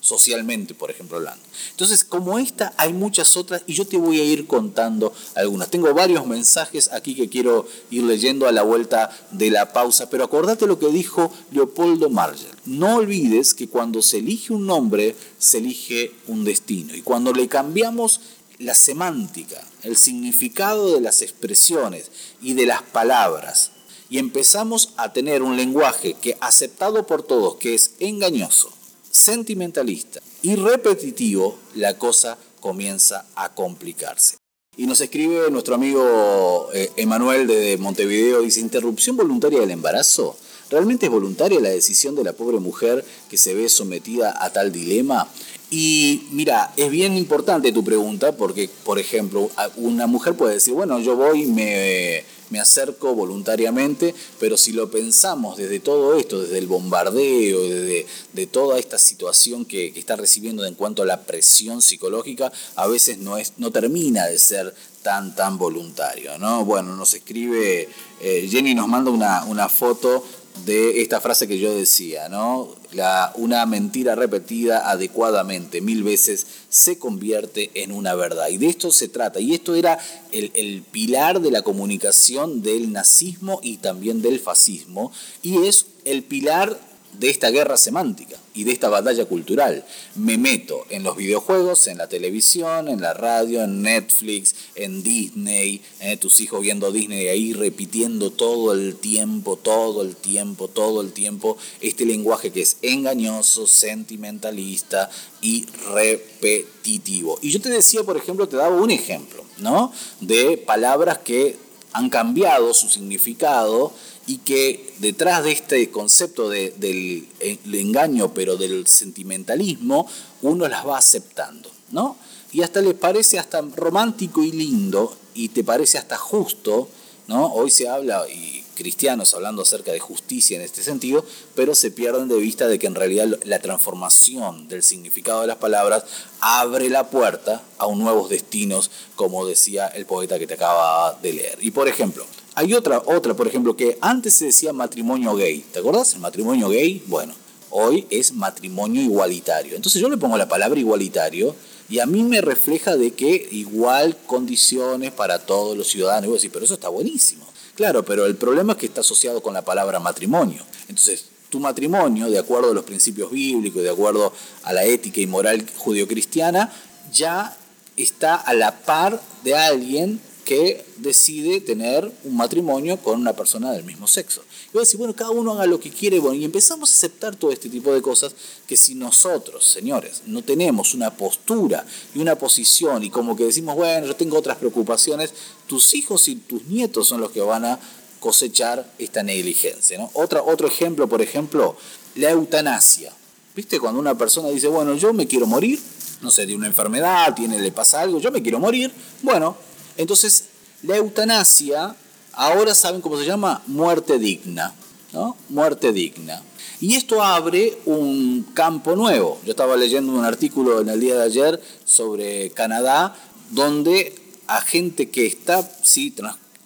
Socialmente, 0.00 0.74
por 0.74 0.90
ejemplo, 0.90 1.18
hablando. 1.18 1.44
Entonces, 1.70 2.04
como 2.04 2.38
esta, 2.38 2.72
hay 2.76 2.92
muchas 2.92 3.36
otras 3.36 3.62
y 3.66 3.74
yo 3.74 3.86
te 3.86 3.98
voy 3.98 4.18
a 4.18 4.24
ir 4.24 4.46
contando 4.46 5.12
algunas. 5.34 5.70
Tengo 5.70 5.92
varios 5.92 6.26
mensajes 6.26 6.90
aquí 6.92 7.14
que 7.14 7.28
quiero 7.28 7.66
ir 7.90 8.02
leyendo 8.04 8.48
a 8.48 8.52
la 8.52 8.62
vuelta 8.62 9.10
de 9.30 9.50
la 9.50 9.72
pausa, 9.72 10.08
pero 10.08 10.24
acordate 10.24 10.66
lo 10.66 10.78
que 10.78 10.88
dijo 10.88 11.32
Leopoldo 11.52 12.08
Margel. 12.08 12.50
No 12.64 12.96
olvides 12.96 13.54
que 13.54 13.68
cuando 13.68 14.02
se 14.02 14.18
elige 14.18 14.52
un 14.52 14.66
nombre, 14.66 15.14
se 15.38 15.58
elige 15.58 16.12
un 16.26 16.44
destino. 16.44 16.94
Y 16.94 17.02
cuando 17.02 17.32
le 17.32 17.48
cambiamos 17.48 18.20
la 18.58 18.74
semántica, 18.74 19.62
el 19.82 19.96
significado 19.96 20.94
de 20.94 21.00
las 21.00 21.22
expresiones 21.22 22.10
y 22.40 22.54
de 22.54 22.66
las 22.66 22.82
palabras, 22.82 23.72
y 24.08 24.18
empezamos 24.18 24.92
a 24.96 25.12
tener 25.12 25.42
un 25.42 25.56
lenguaje 25.56 26.14
que 26.14 26.36
aceptado 26.40 27.06
por 27.06 27.22
todos, 27.22 27.56
que 27.56 27.74
es 27.74 27.94
engañoso, 28.00 28.72
sentimentalista 29.10 30.20
y 30.42 30.56
repetitivo, 30.56 31.58
la 31.74 31.98
cosa 31.98 32.38
comienza 32.60 33.26
a 33.34 33.54
complicarse. 33.54 34.36
Y 34.76 34.86
nos 34.86 35.00
escribe 35.00 35.50
nuestro 35.50 35.74
amigo 35.74 36.68
eh, 36.72 36.90
Emanuel 36.96 37.46
de 37.46 37.76
Montevideo, 37.78 38.40
dice, 38.40 38.60
interrupción 38.60 39.16
voluntaria 39.16 39.60
del 39.60 39.70
embarazo. 39.72 40.36
¿Realmente 40.70 41.06
es 41.06 41.12
voluntaria 41.12 41.60
la 41.60 41.70
decisión 41.70 42.14
de 42.14 42.22
la 42.22 42.32
pobre 42.32 42.60
mujer 42.60 43.04
que 43.28 43.36
se 43.36 43.54
ve 43.54 43.68
sometida 43.68 44.34
a 44.42 44.52
tal 44.52 44.70
dilema? 44.70 45.28
Y 45.70 46.28
mira, 46.30 46.72
es 46.76 46.90
bien 46.90 47.16
importante 47.16 47.72
tu 47.72 47.84
pregunta 47.84 48.36
porque, 48.36 48.70
por 48.84 48.98
ejemplo, 48.98 49.50
una 49.76 50.06
mujer 50.06 50.34
puede 50.34 50.54
decir, 50.54 50.74
bueno, 50.74 51.00
yo 51.00 51.16
voy, 51.16 51.46
me 51.46 52.24
me 52.50 52.60
acerco 52.60 53.14
voluntariamente, 53.14 54.14
pero 54.38 54.56
si 54.56 54.72
lo 54.72 54.90
pensamos 54.90 55.56
desde 55.56 55.80
todo 55.80 56.16
esto, 56.16 56.42
desde 56.42 56.58
el 56.58 56.66
bombardeo, 56.66 57.62
desde 57.62 58.06
de 58.32 58.46
toda 58.46 58.78
esta 58.78 58.98
situación 58.98 59.64
que, 59.64 59.88
está 60.00 60.16
recibiendo 60.16 60.64
en 60.64 60.74
cuanto 60.74 61.02
a 61.02 61.06
la 61.06 61.22
presión 61.22 61.82
psicológica, 61.82 62.52
a 62.76 62.86
veces 62.86 63.18
no, 63.18 63.36
es, 63.38 63.54
no 63.58 63.70
termina 63.70 64.26
de 64.26 64.38
ser 64.38 64.74
tan, 65.02 65.34
tan 65.34 65.58
voluntario. 65.58 66.38
¿no? 66.38 66.64
Bueno, 66.64 66.96
nos 66.96 67.14
escribe, 67.14 67.88
eh, 68.20 68.48
Jenny 68.50 68.74
nos 68.74 68.88
manda 68.88 69.10
una, 69.10 69.44
una 69.44 69.68
foto 69.68 70.24
de 70.64 71.00
esta 71.02 71.20
frase 71.20 71.48
que 71.48 71.58
yo 71.58 71.74
decía, 71.74 72.28
¿no? 72.28 72.68
La, 72.92 73.32
una 73.36 73.64
mentira 73.66 74.14
repetida 74.14 74.90
adecuadamente 74.90 75.80
mil 75.80 76.02
veces 76.02 76.46
se 76.68 76.98
convierte 76.98 77.70
en 77.74 77.92
una 77.92 78.14
verdad. 78.14 78.48
Y 78.48 78.58
de 78.58 78.68
esto 78.68 78.90
se 78.90 79.08
trata. 79.08 79.40
Y 79.40 79.54
esto 79.54 79.74
era 79.74 79.98
el, 80.32 80.50
el 80.54 80.82
pilar 80.82 81.40
de 81.40 81.50
la 81.50 81.62
comunicación 81.62 82.62
del 82.62 82.92
nazismo 82.92 83.60
y 83.62 83.78
también 83.78 84.22
del 84.22 84.40
fascismo. 84.40 85.12
Y 85.42 85.66
es 85.66 85.86
el 86.04 86.24
pilar 86.24 86.78
de 87.12 87.30
esta 87.30 87.50
guerra 87.50 87.76
semántica 87.76 88.36
y 88.54 88.64
de 88.64 88.72
esta 88.72 88.88
batalla 88.88 89.24
cultural. 89.26 89.84
Me 90.14 90.38
meto 90.38 90.86
en 90.90 91.02
los 91.02 91.16
videojuegos, 91.16 91.86
en 91.86 91.98
la 91.98 92.08
televisión, 92.08 92.88
en 92.88 93.00
la 93.00 93.14
radio, 93.14 93.62
en 93.62 93.82
Netflix, 93.82 94.54
en 94.74 95.02
Disney, 95.02 95.82
eh, 96.00 96.16
tus 96.16 96.40
hijos 96.40 96.60
viendo 96.60 96.90
Disney 96.92 97.28
ahí 97.28 97.52
repitiendo 97.52 98.30
todo 98.30 98.72
el 98.72 98.96
tiempo, 98.96 99.56
todo 99.56 100.02
el 100.02 100.16
tiempo, 100.16 100.68
todo 100.68 101.00
el 101.00 101.12
tiempo 101.12 101.56
este 101.80 102.04
lenguaje 102.04 102.50
que 102.50 102.62
es 102.62 102.78
engañoso, 102.82 103.66
sentimentalista 103.66 105.10
y 105.40 105.66
repetitivo. 105.92 107.38
Y 107.42 107.50
yo 107.50 107.60
te 107.60 107.70
decía, 107.70 108.02
por 108.02 108.16
ejemplo, 108.16 108.48
te 108.48 108.56
daba 108.56 108.76
un 108.76 108.90
ejemplo, 108.90 109.44
¿no? 109.58 109.92
De 110.20 110.56
palabras 110.56 111.18
que 111.18 111.56
han 111.92 112.08
cambiado 112.10 112.72
su 112.74 112.88
significado 112.88 113.92
y 114.30 114.38
que 114.38 114.94
detrás 115.00 115.42
de 115.42 115.50
este 115.50 115.90
concepto 115.90 116.48
del 116.48 117.26
engaño, 117.72 118.32
pero 118.32 118.56
del 118.56 118.86
sentimentalismo, 118.86 120.06
uno 120.42 120.68
las 120.68 120.86
va 120.86 120.98
aceptando, 120.98 121.68
¿no? 121.90 122.16
Y 122.52 122.62
hasta 122.62 122.80
les 122.80 122.94
parece 122.94 123.40
hasta 123.40 123.60
romántico 123.60 124.44
y 124.44 124.52
lindo, 124.52 125.16
y 125.34 125.48
te 125.48 125.64
parece 125.64 125.98
hasta 125.98 126.16
justo, 126.16 126.88
¿no? 127.26 127.52
Hoy 127.54 127.72
se 127.72 127.88
habla, 127.88 128.24
y 128.28 128.62
cristianos 128.74 129.34
hablando 129.34 129.62
acerca 129.62 129.92
de 129.92 130.00
justicia 130.00 130.56
en 130.56 130.62
este 130.62 130.82
sentido, 130.82 131.24
pero 131.54 131.74
se 131.74 131.90
pierden 131.90 132.28
de 132.28 132.36
vista 132.36 132.68
de 132.68 132.78
que 132.78 132.86
en 132.86 132.94
realidad 132.94 133.28
la 133.44 133.58
transformación 133.58 134.68
del 134.68 134.82
significado 134.82 135.42
de 135.42 135.46
las 135.46 135.56
palabras 135.56 136.04
abre 136.40 136.88
la 136.88 137.10
puerta 137.10 137.62
a 137.78 137.86
nuevos 137.88 138.30
destinos, 138.30 138.90
como 139.16 139.46
decía 139.46 139.86
el 139.88 140.06
poeta 140.06 140.38
que 140.38 140.46
te 140.46 140.54
acaba 140.54 141.18
de 141.22 141.32
leer. 141.32 141.58
Y 141.60 141.70
por 141.70 141.88
ejemplo, 141.88 142.24
hay 142.54 142.74
otra, 142.74 143.02
otra, 143.06 143.34
por 143.34 143.46
ejemplo, 143.46 143.76
que 143.76 143.98
antes 144.00 144.34
se 144.34 144.46
decía 144.46 144.72
matrimonio 144.72 145.34
gay. 145.34 145.64
¿Te 145.72 145.78
acuerdas? 145.78 146.14
El 146.14 146.20
matrimonio 146.20 146.68
gay, 146.68 147.02
bueno, 147.06 147.34
hoy 147.70 148.06
es 148.10 148.32
matrimonio 148.32 149.00
igualitario. 149.02 149.76
Entonces 149.76 150.00
yo 150.00 150.08
le 150.08 150.16
pongo 150.16 150.36
la 150.36 150.48
palabra 150.48 150.78
igualitario 150.78 151.54
y 151.88 151.98
a 151.98 152.06
mí 152.06 152.22
me 152.22 152.40
refleja 152.40 152.96
de 152.96 153.12
que 153.12 153.48
igual 153.50 154.16
condiciones 154.26 155.12
para 155.12 155.40
todos 155.40 155.76
los 155.76 155.88
ciudadanos. 155.88 156.24
Y 156.24 156.28
voy 156.28 156.34
a 156.34 156.38
decir, 156.38 156.52
pero 156.52 156.64
eso 156.64 156.74
está 156.74 156.88
buenísimo. 156.88 157.49
Claro, 157.80 158.04
pero 158.04 158.26
el 158.26 158.36
problema 158.36 158.74
es 158.74 158.78
que 158.78 158.84
está 158.84 159.00
asociado 159.00 159.42
con 159.42 159.54
la 159.54 159.64
palabra 159.64 159.98
matrimonio. 159.98 160.62
Entonces, 160.86 161.24
tu 161.48 161.58
matrimonio, 161.60 162.28
de 162.28 162.38
acuerdo 162.38 162.72
a 162.72 162.74
los 162.74 162.84
principios 162.84 163.30
bíblicos, 163.30 163.82
de 163.82 163.88
acuerdo 163.88 164.34
a 164.64 164.74
la 164.74 164.84
ética 164.84 165.18
y 165.18 165.26
moral 165.26 165.64
judio-cristiana, 165.78 166.70
ya 167.10 167.56
está 167.96 168.34
a 168.34 168.52
la 168.52 168.80
par 168.80 169.18
de 169.44 169.54
alguien 169.54 170.20
que 170.44 170.84
decide 170.96 171.60
tener 171.60 172.10
un 172.24 172.36
matrimonio 172.36 172.96
con 172.96 173.20
una 173.20 173.34
persona 173.34 173.72
del 173.72 173.84
mismo 173.84 174.06
sexo. 174.06 174.42
Y 174.68 174.72
voy 174.72 174.80
a 174.80 174.84
decir, 174.84 174.98
bueno, 174.98 175.14
cada 175.14 175.30
uno 175.30 175.52
haga 175.52 175.66
lo 175.66 175.78
que 175.78 175.90
quiere, 175.90 176.18
bueno, 176.18 176.36
y 176.36 176.44
empezamos 176.44 176.90
a 176.90 176.94
aceptar 176.94 177.36
todo 177.36 177.52
este 177.52 177.68
tipo 177.68 177.92
de 177.92 178.02
cosas 178.02 178.34
que 178.66 178.76
si 178.76 178.94
nosotros, 178.94 179.66
señores, 179.66 180.22
no 180.26 180.42
tenemos 180.42 180.94
una 180.94 181.10
postura 181.16 181.84
y 182.14 182.18
una 182.18 182.36
posición 182.36 183.04
y 183.04 183.10
como 183.10 183.36
que 183.36 183.44
decimos, 183.44 183.76
bueno, 183.76 184.06
yo 184.06 184.16
tengo 184.16 184.38
otras 184.38 184.58
preocupaciones, 184.58 185.32
tus 185.66 185.94
hijos 185.94 186.28
y 186.28 186.36
tus 186.36 186.64
nietos 186.66 187.08
son 187.08 187.20
los 187.20 187.30
que 187.30 187.40
van 187.40 187.64
a 187.64 187.78
cosechar 188.18 188.92
esta 188.98 189.22
negligencia. 189.22 189.98
¿no? 189.98 190.10
Otra, 190.14 190.42
otro 190.42 190.68
ejemplo, 190.68 191.08
por 191.08 191.22
ejemplo, 191.22 191.76
la 192.14 192.30
eutanasia. 192.30 193.12
¿Viste? 193.54 193.80
Cuando 193.80 193.98
una 193.98 194.16
persona 194.16 194.48
dice, 194.48 194.68
bueno, 194.68 194.94
yo 194.94 195.12
me 195.12 195.26
quiero 195.26 195.46
morir, 195.46 195.80
no 196.22 196.30
sé, 196.30 196.46
de 196.46 196.54
una 196.54 196.66
enfermedad, 196.66 197.34
tiene, 197.34 197.58
le 197.58 197.72
pasa 197.72 198.00
algo, 198.00 198.20
yo 198.20 198.30
me 198.30 198.42
quiero 198.42 198.60
morir, 198.60 198.92
bueno, 199.22 199.56
entonces, 199.96 200.44
la 200.82 200.96
eutanasia, 200.96 201.94
ahora 202.32 202.74
saben 202.74 203.00
cómo 203.00 203.18
se 203.18 203.26
llama, 203.26 203.62
muerte 203.66 204.18
digna, 204.18 204.74
¿no? 205.12 205.36
Muerte 205.48 205.92
digna. 205.92 206.42
Y 206.80 206.94
esto 206.94 207.22
abre 207.22 207.78
un 207.84 208.46
campo 208.54 208.96
nuevo. 208.96 209.38
Yo 209.44 209.50
estaba 209.50 209.76
leyendo 209.76 210.12
un 210.12 210.24
artículo 210.24 210.80
en 210.80 210.88
el 210.88 211.00
día 211.00 211.16
de 211.16 211.24
ayer 211.24 211.60
sobre 211.84 212.50
Canadá, 212.50 213.14
donde 213.50 214.14
a 214.46 214.60
gente 214.62 215.10
que 215.10 215.26
está, 215.26 215.68
sí, 215.82 216.14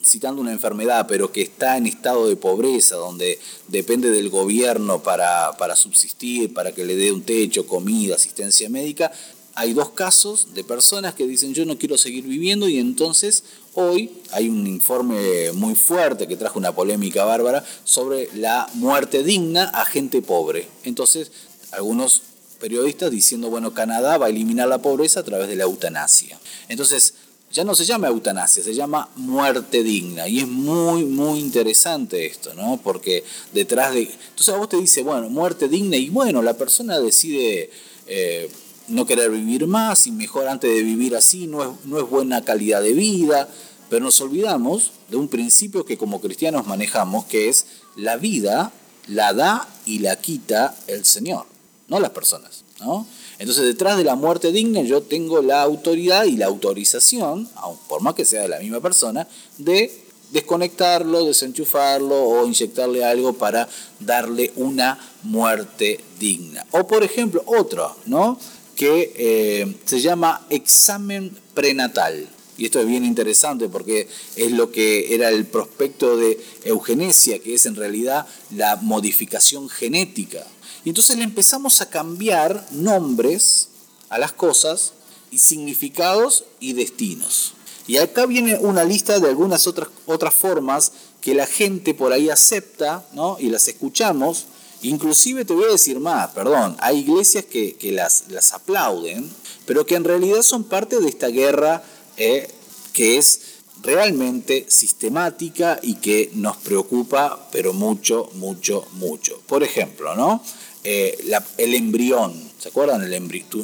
citando 0.05 0.41
una 0.41 0.53
enfermedad, 0.53 1.07
pero 1.09 1.33
que 1.33 1.43
está 1.43 1.77
en 1.77 1.87
estado 1.87 2.29
de 2.29 2.37
pobreza, 2.37 2.97
donde 2.97 3.41
depende 3.69 4.11
del 4.11 4.31
gobierno 4.31 5.03
para, 5.03 5.53
para 5.57 5.75
subsistir, 5.75 6.55
para 6.55 6.73
que 6.73 6.85
le 6.85 6.95
dé 6.95 7.11
un 7.11 7.23
techo, 7.23 7.67
comida, 7.67 8.15
asistencia 8.15 8.69
médica, 8.69 9.11
hay 9.55 9.73
dos 9.73 9.91
casos 9.91 10.55
de 10.55 10.65
personas 10.65 11.15
que 11.15 11.27
dicen 11.27 11.55
yo 11.55 11.65
no 11.65 11.79
quiero 11.79 11.97
seguir 11.97 12.25
viviendo 12.25 12.69
y 12.69 12.79
entonces 12.79 13.45
hoy 13.75 14.11
hay 14.33 14.49
un 14.49 14.67
informe 14.67 15.53
muy 15.53 15.75
fuerte 15.75 16.27
que 16.27 16.37
trajo 16.37 16.59
una 16.59 16.75
polémica 16.75 17.25
bárbara 17.25 17.65
sobre 17.85 18.29
la 18.35 18.69
muerte 18.75 19.23
digna 19.23 19.65
a 19.65 19.85
gente 19.85 20.23
pobre. 20.23 20.69
Entonces 20.85 21.31
algunos 21.73 22.23
periodistas 22.61 23.11
diciendo, 23.11 23.51
bueno, 23.51 23.75
Canadá 23.75 24.17
va 24.17 24.27
a 24.27 24.29
eliminar 24.31 24.69
la 24.69 24.79
pobreza 24.79 25.21
a 25.21 25.23
través 25.23 25.49
de 25.49 25.57
la 25.57 25.65
eutanasia. 25.65 26.39
Entonces, 26.69 27.15
ya 27.53 27.63
no 27.63 27.75
se 27.75 27.85
llama 27.85 28.09
eutanasia, 28.09 28.63
se 28.63 28.75
llama 28.75 29.09
muerte 29.17 29.83
digna. 29.83 30.27
Y 30.29 30.41
es 30.41 30.49
muy, 30.49 31.05
muy 31.05 31.41
interesante 31.41 32.27
esto, 32.27 32.55
¿no? 32.55 32.81
Porque 32.83 33.23
detrás 33.53 33.93
de... 33.95 34.03
Entonces 34.03 34.49
a 34.49 34.57
vos 34.57 34.69
te 34.69 34.77
dice, 34.79 35.03
bueno, 35.03 35.29
muerte 35.29 35.69
digna 35.69 35.97
y 35.97 36.09
bueno, 36.09 36.43
la 36.43 36.57
persona 36.57 36.99
decide... 36.99 37.71
Eh, 38.07 38.51
no 38.89 39.07
querer 39.07 39.31
vivir 39.31 39.67
más 39.67 40.07
y 40.07 40.13
mejor 40.13 40.49
antes 40.49 40.75
de 40.75 40.83
vivir 40.83 41.17
así 41.17 41.47
no 41.47 41.63
es, 41.63 41.69
no 41.85 41.99
es 41.99 42.09
buena 42.09 42.45
calidad 42.45 42.83
de 42.83 42.93
vida, 42.93 43.49
pero 43.89 44.05
nos 44.05 44.21
olvidamos 44.21 44.93
de 45.09 45.17
un 45.17 45.29
principio 45.29 45.85
que 45.85 45.99
como 45.99 46.21
cristianos 46.21 46.67
manejamos, 46.67 47.25
que 47.27 47.49
es 47.49 47.67
la 47.97 48.17
vida 48.17 48.73
la 49.07 49.33
da 49.33 49.69
y 49.87 49.99
la 49.99 50.17
quita 50.17 50.75
el 50.87 51.05
Señor, 51.05 51.47
no 51.89 52.01
las 52.01 52.11
personas. 52.11 52.65
¿no? 52.81 53.07
Entonces 53.39 53.65
detrás 53.65 53.97
de 53.97 54.05
la 54.05 54.15
muerte 54.15 54.53
digna 54.53 54.83
yo 54.83 55.03
tengo 55.03 55.43
la 55.43 55.63
autoridad 55.63 56.25
y 56.25 56.37
la 56.37 56.47
autorización, 56.47 57.49
por 57.89 58.03
más 58.03 58.15
que 58.15 58.25
sea 58.25 58.43
de 58.43 58.49
la 58.49 58.59
misma 58.59 58.81
persona, 58.81 59.27
de 59.59 60.05
desconectarlo, 60.31 61.25
desenchufarlo 61.25 62.17
o 62.17 62.47
inyectarle 62.47 63.05
algo 63.05 63.35
para 63.35 63.69
darle 64.01 64.53
una 64.57 64.99
muerte 65.23 66.01
digna. 66.19 66.67
O 66.73 66.87
por 66.87 67.05
ejemplo, 67.05 67.43
otro, 67.47 67.97
¿no? 68.07 68.39
Que 68.77 69.13
eh, 69.17 69.77
se 69.85 70.01
llama 70.01 70.47
examen 70.51 71.37
prenatal. 71.55 72.29
Y 72.57 72.67
esto 72.67 72.81
es 72.81 72.87
bien 72.87 73.05
interesante 73.05 73.69
porque 73.69 74.09
es 74.37 74.53
lo 74.53 74.71
que 74.71 75.15
era 75.15 75.29
el 75.29 75.45
prospecto 75.45 76.17
de 76.17 76.39
eugenesia, 76.65 77.41
que 77.41 77.55
es 77.55 77.67
en 77.67 77.75
realidad 77.75 78.27
la 78.51 78.77
modificación 78.77 79.69
genética. 79.69 80.47
Y 80.85 80.91
entonces 80.91 81.17
le 81.17 81.25
empezamos 81.25 81.81
a 81.81 81.91
cambiar 81.91 82.67
nombres 82.71 83.69
a 84.09 84.19
las 84.19 84.33
cosas 84.33 84.93
y 85.31 85.39
significados 85.39 86.45
y 86.61 86.75
destinos. 86.75 87.55
Y 87.87 87.99
acá 87.99 88.27
viene 88.27 88.57
una 88.59 88.85
lista 88.85 89.19
de 89.19 89.29
algunas 89.29 89.67
otras, 89.67 89.89
otras 90.07 90.33
formas 90.33 90.93
que 91.21 91.35
la 91.35 91.47
gente 91.47 91.95
por 91.95 92.13
ahí 92.13 92.31
acepta 92.31 93.07
¿no? 93.13 93.37
y 93.41 93.49
las 93.49 93.67
escuchamos. 93.69 94.47
Inclusive 94.85 95.47
te 95.47 95.55
voy 95.55 95.65
a 95.65 95.73
decir 95.73 95.99
más, 95.99 96.31
perdón, 96.33 96.77
hay 96.79 96.99
iglesias 96.99 97.47
que, 97.47 97.77
las, 97.91 98.53
aplauden, 98.53 99.31
pero 99.65 99.87
que 99.87 99.95
en 99.95 100.05
realidad 100.05 100.43
son 100.43 100.65
parte 100.65 101.01
de 101.01 101.09
esta 101.09 101.29
guerra 101.29 101.83
eh, 102.19 102.51
que 102.93 103.17
es 103.17 103.41
realmente 103.83 104.67
sistemática 104.69 105.81
y 105.83 105.95
que 105.95 106.31
nos 106.35 106.59
preocupa, 106.59 107.49
pero 107.51 107.73
mucho, 107.73 108.31
mucho, 108.35 108.87
mucho. 108.93 109.41
Por 109.47 109.63
ejemplo, 109.63 110.15
¿no? 110.17 110.43
Eh, 110.85 111.17
el 111.57 111.75
embrión, 111.75 112.35
¿se 112.59 112.69
acuerdan? 112.69 113.09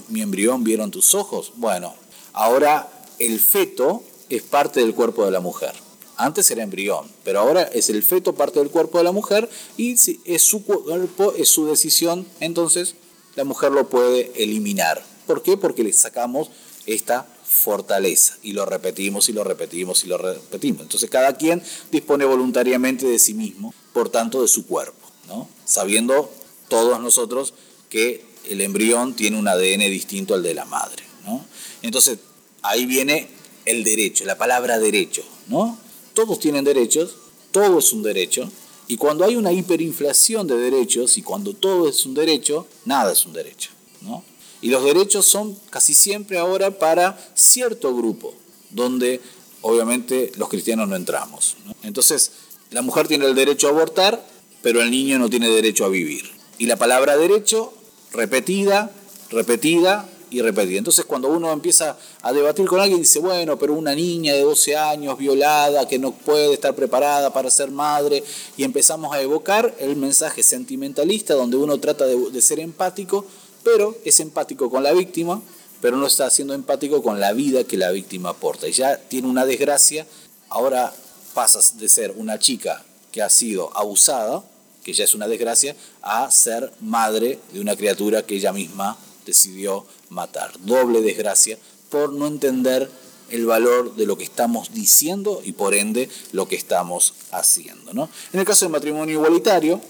Mi 0.08 0.22
embrión 0.22 0.64
vieron 0.64 0.90
tus 0.90 1.14
ojos. 1.14 1.52
Bueno, 1.56 1.94
ahora 2.32 2.88
el 3.18 3.38
feto 3.40 4.02
es 4.30 4.42
parte 4.42 4.80
del 4.80 4.94
cuerpo 4.94 5.26
de 5.26 5.32
la 5.32 5.40
mujer. 5.40 5.74
Antes 6.20 6.50
era 6.50 6.62
embrión, 6.62 7.10
pero 7.24 7.40
ahora 7.40 7.62
es 7.62 7.88
el 7.88 8.02
feto 8.02 8.34
parte 8.34 8.58
del 8.58 8.68
cuerpo 8.68 8.98
de 8.98 9.04
la 9.04 9.10
mujer 9.10 9.48
y 9.78 9.92
es 10.26 10.42
su 10.42 10.62
cuerpo, 10.64 11.32
es 11.34 11.48
su 11.48 11.66
decisión, 11.66 12.26
entonces 12.40 12.94
la 13.36 13.44
mujer 13.44 13.72
lo 13.72 13.88
puede 13.88 14.30
eliminar. 14.36 15.02
¿Por 15.26 15.42
qué? 15.42 15.56
Porque 15.56 15.82
le 15.82 15.94
sacamos 15.94 16.50
esta 16.84 17.26
fortaleza 17.42 18.36
y 18.42 18.52
lo 18.52 18.66
repetimos 18.66 19.30
y 19.30 19.32
lo 19.32 19.44
repetimos 19.44 20.04
y 20.04 20.08
lo 20.08 20.18
repetimos. 20.18 20.82
Entonces 20.82 21.08
cada 21.08 21.38
quien 21.38 21.62
dispone 21.90 22.26
voluntariamente 22.26 23.06
de 23.06 23.18
sí 23.18 23.32
mismo, 23.32 23.72
por 23.94 24.10
tanto 24.10 24.42
de 24.42 24.48
su 24.48 24.66
cuerpo, 24.66 25.08
¿no? 25.26 25.48
sabiendo 25.64 26.30
todos 26.68 27.00
nosotros 27.00 27.54
que 27.88 28.26
el 28.44 28.60
embrión 28.60 29.16
tiene 29.16 29.38
un 29.38 29.48
ADN 29.48 29.80
distinto 29.90 30.34
al 30.34 30.42
de 30.42 30.52
la 30.52 30.66
madre. 30.66 31.02
¿no? 31.24 31.46
Entonces 31.80 32.18
ahí 32.60 32.84
viene 32.84 33.26
el 33.64 33.84
derecho, 33.84 34.26
la 34.26 34.36
palabra 34.36 34.78
derecho, 34.78 35.22
¿no? 35.46 35.78
Todos 36.14 36.38
tienen 36.38 36.64
derechos, 36.64 37.14
todo 37.50 37.79
es 37.79 37.93
un 37.93 38.02
derecho, 38.02 38.50
y 38.90 38.97
cuando 38.97 39.25
hay 39.25 39.37
una 39.37 39.52
hiperinflación 39.52 40.49
de 40.49 40.57
derechos 40.57 41.17
y 41.17 41.23
cuando 41.23 41.55
todo 41.55 41.88
es 41.88 42.05
un 42.07 42.14
derecho, 42.14 42.67
nada 42.85 43.12
es 43.12 43.25
un 43.25 43.33
derecho, 43.33 43.71
¿no? 44.00 44.25
Y 44.62 44.71
los 44.71 44.85
derechos 44.85 45.26
son 45.26 45.57
casi 45.71 45.95
siempre 45.95 46.38
ahora 46.38 46.76
para 46.76 47.17
cierto 47.35 47.95
grupo, 47.95 48.35
donde 48.71 49.21
obviamente 49.62 50.33
los 50.37 50.49
cristianos 50.49 50.88
no 50.88 50.97
entramos. 50.97 51.57
Entonces, 51.85 52.33
la 52.73 52.83
mujer 52.83 53.07
tiene 53.07 53.26
el 53.26 53.37
derecho 53.37 53.69
a 53.69 53.71
abortar, 53.71 54.26
pero 54.61 54.83
el 54.83 54.90
niño 54.90 55.21
no 55.21 55.31
tiene 55.31 55.49
derecho 55.49 55.85
a 55.85 55.88
vivir. 55.88 56.29
Y 56.59 56.67
la 56.67 56.76
palabra 56.76 57.17
derecho, 57.17 57.73
repetida, 58.12 58.90
repetida, 59.31 60.10
y 60.30 60.40
repetir. 60.40 60.78
Entonces 60.78 61.04
cuando 61.04 61.28
uno 61.28 61.52
empieza 61.52 61.99
a 62.22 62.32
debatir 62.32 62.66
con 62.66 62.80
alguien 62.80 63.00
dice, 63.00 63.18
bueno, 63.18 63.58
pero 63.58 63.75
una 63.75 63.94
niña 63.94 64.32
de 64.32 64.42
12 64.42 64.76
años 64.76 65.18
violada 65.18 65.87
que 65.88 65.99
no 65.99 66.12
puede 66.12 66.54
estar 66.54 66.75
preparada 66.75 67.32
para 67.32 67.50
ser 67.50 67.70
madre 67.70 68.22
y 68.56 68.64
empezamos 68.64 69.14
a 69.14 69.20
evocar 69.20 69.75
el 69.78 69.96
mensaje 69.96 70.42
sentimentalista 70.42 71.34
donde 71.34 71.56
uno 71.56 71.78
trata 71.78 72.06
de, 72.06 72.40
ser 72.40 72.61
empático, 72.61 73.26
pero 73.64 73.96
es 74.05 74.20
empático 74.20 74.70
con 74.70 74.83
la 74.83 74.92
víctima, 74.92 75.42
pero 75.81 75.96
no 75.96 76.07
está 76.07 76.31
siendo 76.31 76.55
empático 76.55 77.02
con 77.02 77.20
la 77.20 77.33
vida 77.33 77.64
que 77.64 77.76
la 77.76 77.90
víctima 77.90 78.31
aporta. 78.31 78.68
Y 78.68 78.72
ya 78.72 78.96
tiene 78.96 79.28
una 79.28 79.44
desgracia, 79.44 80.07
ahora 80.48 80.94
pasas 81.35 81.78
de 81.78 81.88
ser 81.88 82.14
una 82.16 82.38
chica 82.38 82.85
que 83.12 83.22
ha 83.22 83.31
sido 83.31 83.76
abusada, 83.76 84.42
que 84.85 84.92
ya 84.92 85.05
es 85.05 85.14
una 85.14 85.28
desgracia, 85.28 85.76
a 86.02 86.31
ser 86.31 86.72
madre 86.81 87.38
de 87.52 87.61
una 87.61 87.76
criatura 87.76 88.22
que 88.22 88.37
ella 88.37 88.52
misma 88.52 88.96
decidió 89.26 89.87
matar. 90.11 90.53
Doble 90.61 91.01
desgracia 91.01 91.59
por 91.88 92.12
no 92.12 92.27
entender 92.27 92.90
el 93.31 93.46
valor 93.46 93.94
de 93.94 94.07
lo 94.07 94.18
que 94.18 94.25
estamos 94.25 94.73
diciendo 94.75 95.40
y 95.44 95.53
por 95.53 95.75
ende 95.75 96.09
lo 96.33 96.49
que 96.49 96.57
estamos 96.57 97.14
haciendo. 97.31 97.92
¿no? 97.92 98.09
En 98.33 98.40
el 98.40 98.46
caso 98.46 98.64
del 98.64 98.73
matrimonio 98.73 99.16
igualitario, 99.16 99.81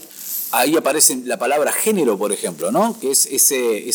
ahí 0.52 0.76
aparece 0.76 1.16
la 1.24 1.38
palabra 1.38 1.72
género, 1.72 2.18
por 2.18 2.32
ejemplo, 2.32 2.70
¿no? 2.70 2.98
que 3.00 3.10
es 3.10 3.26
ese, 3.26 3.88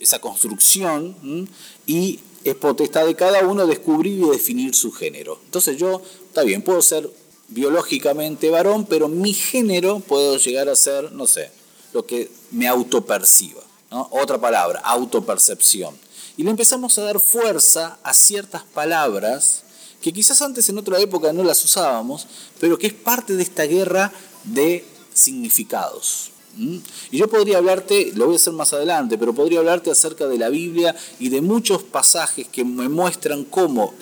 esa 0.00 0.18
construcción 0.20 1.48
y 1.86 2.20
es 2.44 2.54
potestad 2.54 3.06
de 3.06 3.14
cada 3.14 3.46
uno 3.46 3.66
descubrir 3.66 4.20
y 4.20 4.30
definir 4.30 4.74
su 4.74 4.92
género. 4.92 5.38
Entonces 5.44 5.76
yo, 5.76 6.02
está 6.26 6.42
bien, 6.42 6.62
puedo 6.62 6.82
ser 6.82 7.10
biológicamente 7.48 8.50
varón, 8.50 8.86
pero 8.86 9.08
mi 9.08 9.32
género 9.32 10.00
puedo 10.00 10.36
llegar 10.38 10.68
a 10.68 10.76
ser, 10.76 11.12
no 11.12 11.26
sé, 11.26 11.50
lo 11.92 12.06
que 12.06 12.30
me 12.50 12.68
autoperciba. 12.68 13.62
Otra 13.90 14.38
palabra, 14.38 14.80
autopercepción. 14.80 15.96
Y 16.36 16.42
le 16.42 16.50
empezamos 16.50 16.98
a 16.98 17.02
dar 17.02 17.18
fuerza 17.20 17.98
a 18.02 18.12
ciertas 18.12 18.62
palabras 18.62 19.62
que 20.00 20.12
quizás 20.12 20.42
antes 20.42 20.68
en 20.68 20.78
otra 20.78 20.98
época 21.00 21.32
no 21.32 21.42
las 21.42 21.64
usábamos, 21.64 22.26
pero 22.60 22.78
que 22.78 22.88
es 22.88 22.92
parte 22.92 23.34
de 23.34 23.42
esta 23.42 23.64
guerra 23.64 24.12
de 24.44 24.84
significados. 25.12 26.30
Y 26.56 27.18
yo 27.18 27.28
podría 27.28 27.58
hablarte, 27.58 28.12
lo 28.14 28.26
voy 28.26 28.34
a 28.34 28.36
hacer 28.36 28.52
más 28.52 28.72
adelante, 28.72 29.16
pero 29.16 29.32
podría 29.32 29.60
hablarte 29.60 29.90
acerca 29.90 30.26
de 30.26 30.38
la 30.38 30.48
Biblia 30.48 30.94
y 31.18 31.28
de 31.28 31.40
muchos 31.40 31.82
pasajes 31.82 32.48
que 32.48 32.64
me 32.64 32.88
muestran 32.88 33.44
cómo 33.44 33.94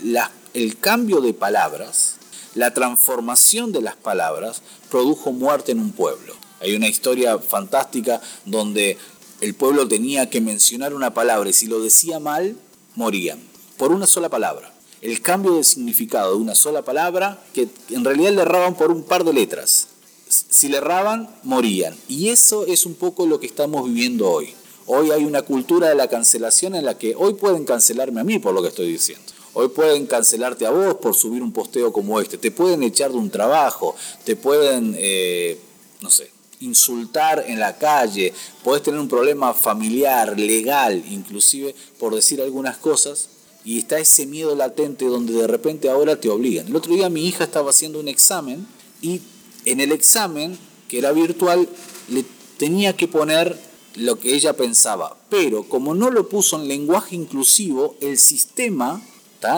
el 0.54 0.78
cambio 0.78 1.20
de 1.20 1.34
palabras, 1.34 2.16
la 2.54 2.72
transformación 2.72 3.72
de 3.72 3.82
las 3.82 3.96
palabras, 3.96 4.62
produjo 4.90 5.32
muerte 5.32 5.72
en 5.72 5.80
un 5.80 5.92
pueblo. 5.92 6.34
Hay 6.60 6.74
una 6.74 6.88
historia 6.88 7.38
fantástica 7.38 8.22
donde 8.46 8.96
el 9.40 9.54
pueblo 9.54 9.86
tenía 9.86 10.30
que 10.30 10.40
mencionar 10.40 10.94
una 10.94 11.12
palabra 11.12 11.50
y 11.50 11.52
si 11.52 11.66
lo 11.66 11.80
decía 11.80 12.18
mal, 12.20 12.56
morían. 12.94 13.38
Por 13.76 13.92
una 13.92 14.06
sola 14.06 14.28
palabra. 14.28 14.72
El 15.02 15.20
cambio 15.20 15.54
de 15.54 15.64
significado 15.64 16.32
de 16.32 16.38
una 16.38 16.54
sola 16.54 16.82
palabra, 16.82 17.44
que 17.52 17.68
en 17.90 18.04
realidad 18.04 18.32
le 18.32 18.42
erraban 18.42 18.74
por 18.74 18.90
un 18.90 19.02
par 19.02 19.24
de 19.24 19.34
letras. 19.34 19.88
Si 20.28 20.68
le 20.68 20.78
erraban, 20.78 21.28
morían. 21.42 21.94
Y 22.08 22.30
eso 22.30 22.66
es 22.66 22.86
un 22.86 22.94
poco 22.94 23.26
lo 23.26 23.38
que 23.38 23.46
estamos 23.46 23.84
viviendo 23.86 24.30
hoy. 24.30 24.54
Hoy 24.86 25.10
hay 25.10 25.24
una 25.24 25.42
cultura 25.42 25.88
de 25.88 25.94
la 25.94 26.08
cancelación 26.08 26.74
en 26.74 26.84
la 26.84 26.96
que 26.96 27.14
hoy 27.14 27.34
pueden 27.34 27.64
cancelarme 27.64 28.20
a 28.20 28.24
mí 28.24 28.38
por 28.38 28.54
lo 28.54 28.62
que 28.62 28.68
estoy 28.68 28.90
diciendo. 28.90 29.24
Hoy 29.52 29.68
pueden 29.68 30.06
cancelarte 30.06 30.66
a 30.66 30.70
vos 30.70 30.96
por 30.96 31.14
subir 31.14 31.42
un 31.42 31.52
posteo 31.52 31.92
como 31.92 32.20
este. 32.20 32.38
Te 32.38 32.50
pueden 32.50 32.82
echar 32.82 33.10
de 33.10 33.18
un 33.18 33.30
trabajo. 33.30 33.96
Te 34.24 34.36
pueden, 34.36 34.94
eh, 34.98 35.58
no 36.00 36.10
sé, 36.10 36.30
insultar 36.60 37.44
en 37.46 37.58
la 37.60 37.76
calle, 37.78 38.32
podés 38.64 38.82
tener 38.82 39.00
un 39.00 39.08
problema 39.08 39.54
familiar, 39.54 40.38
legal, 40.38 41.04
inclusive 41.10 41.74
por 41.98 42.14
decir 42.14 42.40
algunas 42.40 42.76
cosas, 42.76 43.28
y 43.64 43.78
está 43.78 43.98
ese 43.98 44.26
miedo 44.26 44.54
latente 44.54 45.06
donde 45.06 45.32
de 45.32 45.46
repente 45.46 45.88
ahora 45.88 46.20
te 46.20 46.28
obligan. 46.28 46.68
El 46.68 46.76
otro 46.76 46.94
día 46.94 47.10
mi 47.10 47.26
hija 47.26 47.44
estaba 47.44 47.70
haciendo 47.70 47.98
un 47.98 48.08
examen 48.08 48.66
y 49.02 49.20
en 49.64 49.80
el 49.80 49.92
examen, 49.92 50.56
que 50.88 50.98
era 50.98 51.12
virtual, 51.12 51.68
le 52.08 52.24
tenía 52.58 52.96
que 52.96 53.08
poner 53.08 53.58
lo 53.96 54.18
que 54.18 54.34
ella 54.34 54.52
pensaba, 54.52 55.16
pero 55.30 55.64
como 55.68 55.94
no 55.94 56.10
lo 56.10 56.28
puso 56.28 56.60
en 56.60 56.68
lenguaje 56.68 57.16
inclusivo, 57.16 57.96
el 58.00 58.18
sistema 58.18 59.02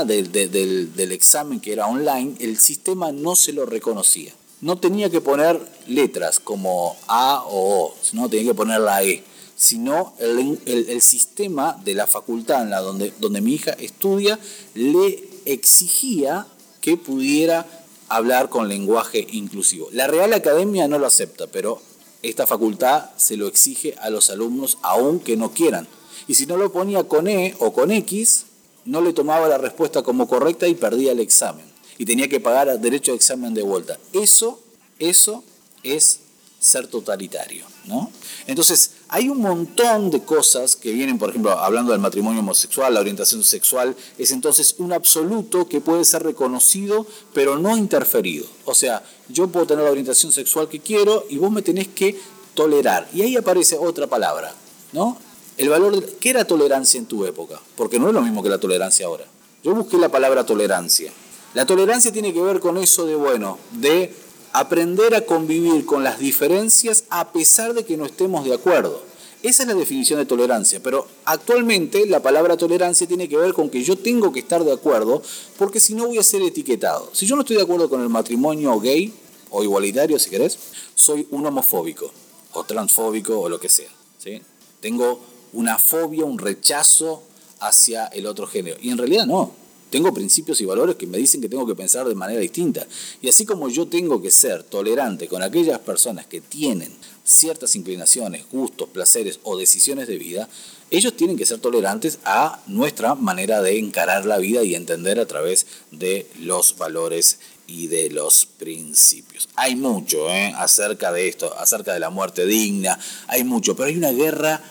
del, 0.07 0.33
del, 0.33 0.95
del 0.95 1.13
examen 1.13 1.61
que 1.61 1.73
era 1.73 1.87
online, 1.87 2.35
el 2.41 2.59
sistema 2.59 3.11
no 3.11 3.35
se 3.35 3.53
lo 3.53 3.65
reconocía 3.65 4.35
no 4.61 4.77
tenía 4.79 5.11
que 5.11 5.21
poner 5.21 5.61
letras 5.87 6.41
como 6.41 6.97
A 7.07 7.45
o 7.47 7.85
O, 7.85 7.95
sino 8.03 8.29
tenía 8.29 8.51
que 8.51 8.57
poner 8.57 8.81
la 8.81 9.03
E, 9.05 9.23
sino 9.57 10.15
el, 10.19 11.01
sistema 11.01 11.81
de 11.85 11.95
la 11.95 12.07
facultad 12.07 12.63
en 12.63 12.71
la 12.71 12.81
donde, 12.81 13.13
donde 13.19 13.41
mi 13.41 13.55
hija 13.55 13.73
estudia 13.73 14.39
le 14.75 15.25
exigía 15.45 16.47
que 16.81 16.97
pudiera 16.97 17.67
hablar 18.09 18.49
con 18.49 18.69
lenguaje 18.69 19.27
inclusivo. 19.31 19.89
La 19.93 20.07
Real 20.07 20.33
Academia 20.33 20.89
no 20.89 20.99
lo 20.99 21.07
acepta, 21.07 21.47
pero 21.47 21.81
esta 22.23 22.47
facultad 22.47 23.11
se 23.17 23.37
lo 23.37 23.47
exige 23.47 23.95
a 24.01 24.11
los 24.11 24.31
alumnos 24.31 24.79
aunque 24.83 25.37
no 25.37 25.53
quieran. 25.53 25.87
Y 26.27 26.35
si 26.35 26.47
no 26.47 26.57
lo 26.57 26.73
ponía 26.73 27.05
con 27.05 27.29
E 27.29 27.55
o 27.59 27.73
con 27.73 27.91
X, 27.91 28.47
no 28.85 29.01
le 29.01 29.13
tomaba 29.13 29.49
la 29.49 29.59
respuesta 29.59 30.03
como 30.03 30.29
correcta 30.29 30.67
y 30.67 30.75
perdía 30.75 31.13
el 31.13 31.21
examen 31.21 31.68
y 31.99 32.05
tenía 32.05 32.29
que 32.29 32.41
pagar 32.41 32.81
derecho 32.81 33.11
de 33.11 33.17
examen 33.17 33.53
de 33.53 33.63
vuelta. 33.63 33.99
Eso, 34.13 34.61
eso 34.99 35.45
es 35.83 36.21
ser 36.61 36.89
totalitario, 36.89 37.65
¿no? 37.87 38.11
Entonces, 38.47 38.93
hay 39.09 39.29
un 39.29 39.41
montón 39.41 40.11
de 40.11 40.23
cosas 40.23 40.75
que 40.75 40.93
vienen, 40.93 41.19
por 41.19 41.31
ejemplo, 41.31 41.53
hablando 41.53 41.93
del 41.93 42.01
matrimonio 42.01 42.41
homosexual, 42.41 42.95
la 42.95 43.01
orientación 43.01 43.45
sexual, 43.45 43.95
es 44.17 44.31
entonces 44.33 44.75
un 44.79 44.93
absoluto 44.93 45.69
que 45.69 45.81
puede 45.81 46.05
ser 46.05 46.25
reconocido, 46.25 47.07
pero 47.33 47.59
no 47.59 47.77
interferido. 47.77 48.47
O 48.65 48.75
sea, 48.75 49.03
yo 49.29 49.49
puedo 49.49 49.67
tener 49.67 49.85
la 49.85 49.91
orientación 49.91 50.33
sexual 50.33 50.69
que 50.69 50.81
quiero 50.81 51.27
y 51.29 51.39
vos 51.39 51.51
me 51.51 51.63
tenés 51.63 51.89
que 51.89 52.19
tolerar. 52.55 53.09
Y 53.13 53.23
ahí 53.23 53.37
aparece 53.37 53.77
otra 53.79 54.09
palabra, 54.09 54.53
¿no? 54.93 55.17
El 55.57 55.69
valor, 55.69 56.01
de, 56.01 56.17
¿qué 56.19 56.31
era 56.31 56.45
tolerancia 56.45 56.99
en 56.99 57.07
tu 57.07 57.25
época? 57.25 57.61
Porque 57.77 57.99
no 57.99 58.09
es 58.09 58.15
lo 58.15 58.23
mismo 58.23 58.43
que 58.43 58.49
la 58.49 58.59
tolerancia 58.59 59.07
ahora. 59.07 59.25
Yo 59.63 59.75
busqué 59.75 59.97
la 59.97 60.09
palabra 60.09 60.45
tolerancia. 60.45 61.13
La 61.55 61.67
tolerancia 61.67 62.13
tiene 62.13 62.33
que 62.33 62.43
ver 62.43 62.61
con 62.61 62.77
eso 62.77 63.07
de, 63.07 63.15
bueno, 63.15 63.59
de 63.73 64.15
aprender 64.53 65.15
a 65.15 65.25
convivir 65.25 65.87
con 65.87 66.05
las 66.05 66.19
diferencias 66.19 67.05
a 67.11 67.33
pesar 67.33 67.75
de 67.75 67.85
que 67.85 67.97
no 67.97 68.07
estemos 68.07 68.45
de 68.45 68.55
acuerdo. 68.55 69.03
Esa 69.43 69.63
es 69.63 69.69
la 69.69 69.75
definición 69.75 70.19
de 70.19 70.27
tolerancia, 70.27 70.81
pero 70.83 71.07
actualmente 71.25 72.07
la 72.07 72.21
palabra 72.21 72.57
tolerancia 72.57 73.07
tiene 73.07 73.29
que 73.29 73.37
ver 73.37 73.55
con 73.55 73.71
que 73.71 73.85
yo 73.85 73.97
tengo 73.97 74.33
que 74.33 74.41
estar 74.41 74.65
de 74.65 74.73
acuerdo 74.73 75.23
porque 75.57 75.79
si 75.79 75.95
no 75.95 76.09
voy 76.09 76.19
a 76.19 76.25
ser 76.25 76.43
etiquetado. 76.43 77.09
Si 77.13 77.25
yo 77.25 77.37
no 77.37 77.43
estoy 77.43 77.57
de 77.57 77.63
acuerdo 77.63 77.89
con 77.89 78.03
el 78.03 78.09
matrimonio 78.09 78.81
gay 78.81 79.13
o 79.51 79.63
igualitario, 79.63 80.19
si 80.19 80.29
querés, 80.29 80.59
soy 80.97 81.29
un 81.31 81.47
homofóbico 81.47 82.11
o 82.53 82.65
transfóbico 82.65 83.39
o 83.39 83.49
lo 83.49 83.61
que 83.61 83.69
sea. 83.69 83.91
¿sí? 84.19 84.43
Tengo 84.81 85.21
una 85.53 85.79
fobia, 85.79 86.25
un 86.25 86.39
rechazo 86.39 87.23
hacia 87.61 88.07
el 88.07 88.27
otro 88.27 88.49
género. 88.49 88.77
Y 88.81 88.91
en 88.91 88.99
realidad 88.99 89.27
no. 89.27 89.53
Tengo 89.91 90.13
principios 90.13 90.61
y 90.61 90.65
valores 90.65 90.97
que 90.97 91.07
me 91.07 91.19
dicen 91.19 91.41
que 91.41 91.49
tengo 91.49 91.67
que 91.67 91.75
pensar 91.75 92.07
de 92.07 92.15
manera 92.15 92.41
distinta. 92.41 92.87
Y 93.23 93.29
así 93.29 93.47
como 93.47 93.69
yo 93.69 93.87
tengo 93.87 94.21
que 94.21 94.31
ser 94.31 94.63
tolerante 94.63 95.29
con 95.29 95.43
aquellas 95.43 95.79
personas 95.79 96.27
que 96.27 96.41
tienen 96.41 96.93
ciertas 97.25 97.77
inclinaciones, 97.77 98.45
gustos, 98.51 98.89
placeres 98.89 99.41
o 99.43 99.57
decisiones 99.57 100.09
de 100.09 100.19
vida, 100.19 100.49
ellos 100.91 101.15
tienen 101.15 101.37
que 101.37 101.47
ser 101.47 101.59
tolerantes 101.59 102.19
a 102.25 102.63
nuestra 102.67 103.15
manera 103.15 103.61
de 103.61 103.79
encarar 103.79 104.25
la 104.25 104.39
vida 104.39 104.63
y 104.63 104.75
entender 104.75 105.21
a 105.21 105.27
través 105.27 105.67
de 105.91 106.27
los 106.41 106.77
valores 106.79 107.39
y 107.67 107.87
de 107.89 108.09
los 108.11 108.47
principios. 108.47 109.49
Hay 109.57 109.77
mucho 109.77 110.31
¿eh? 110.31 110.53
acerca 110.57 111.13
de 111.13 111.29
esto, 111.29 111.55
acerca 111.59 111.93
de 111.93 112.01
la 112.01 112.09
muerte 112.09 112.47
digna, 112.47 112.99
hay 113.27 113.45
mucho, 113.45 113.77
pero 113.77 113.89
hay 113.89 113.97
una 113.97 114.13
guerra 114.13 114.63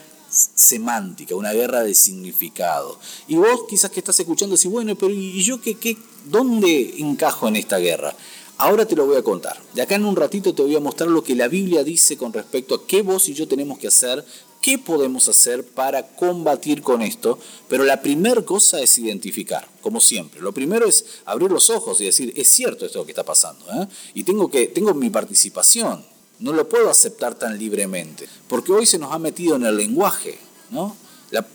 semántica, 0.56 1.36
una 1.36 1.54
guerra 1.54 1.84
de 1.84 1.94
significado. 1.96 3.00
Y 3.28 3.36
vos 3.36 3.66
quizás 3.70 3.92
que 3.92 4.00
estás 4.00 4.20
escuchando 4.20 4.56
decís, 4.56 4.72
bueno, 4.72 4.96
pero 4.96 5.12
¿y 5.12 5.42
yo 5.44 5.62
qué, 5.62 5.76
qué, 5.76 5.98
dónde 6.26 6.96
encajo 7.00 7.48
en 7.48 7.56
esta 7.56 7.78
guerra? 7.78 8.16
Ahora 8.60 8.88
te 8.88 8.96
lo 8.96 9.06
voy 9.06 9.18
a 9.18 9.24
contar. 9.24 9.62
De 9.74 9.84
acá 9.84 9.96
en 9.96 10.06
un 10.06 10.16
ratito 10.16 10.54
te 10.54 10.64
voy 10.64 10.76
a 10.76 10.80
mostrar 10.80 11.10
lo 11.10 11.24
que 11.24 11.36
la 11.36 11.48
Biblia 11.48 11.84
dice 11.84 12.18
con 12.18 12.34
respecto 12.34 12.74
a 12.74 12.88
qué 12.88 13.04
vos 13.04 13.30
y 13.30 13.36
yo 13.36 13.48
tenemos 13.48 13.78
que 13.78 13.88
hacer, 13.88 14.26
qué 14.62 14.80
podemos 14.80 15.28
hacer 15.28 15.64
para 15.64 16.08
combatir 16.08 16.82
con 16.82 17.04
esto. 17.04 17.38
Pero 17.70 17.84
la 17.84 18.02
primera 18.02 18.42
cosa 18.42 18.82
es 18.82 18.98
identificar, 18.98 19.68
como 19.82 20.00
siempre. 20.00 20.42
Lo 20.42 20.54
primero 20.54 20.88
es 20.88 21.06
abrir 21.26 21.52
los 21.52 21.70
ojos 21.70 22.02
y 22.02 22.06
decir, 22.06 22.34
es 22.36 22.48
cierto 22.48 22.88
esto 22.88 23.06
que 23.06 23.12
está 23.12 23.24
pasando. 23.24 23.64
¿eh? 23.74 23.88
Y 24.16 24.24
tengo, 24.24 24.50
que, 24.50 24.68
tengo 24.68 24.94
mi 24.96 25.12
participación 25.12 26.04
no 26.40 26.54
lo 26.54 26.68
puedo 26.70 26.90
aceptar 26.90 27.36
tan 27.36 27.58
libremente, 27.58 28.28
porque 28.48 28.72
hoy 28.72 28.86
se 28.86 29.00
nos 29.00 29.12
ha 29.14 29.20
metido 29.20 29.56
en 29.56 29.66
el 29.66 29.78
lenguaje, 29.78 30.40
¿no? 30.70 30.96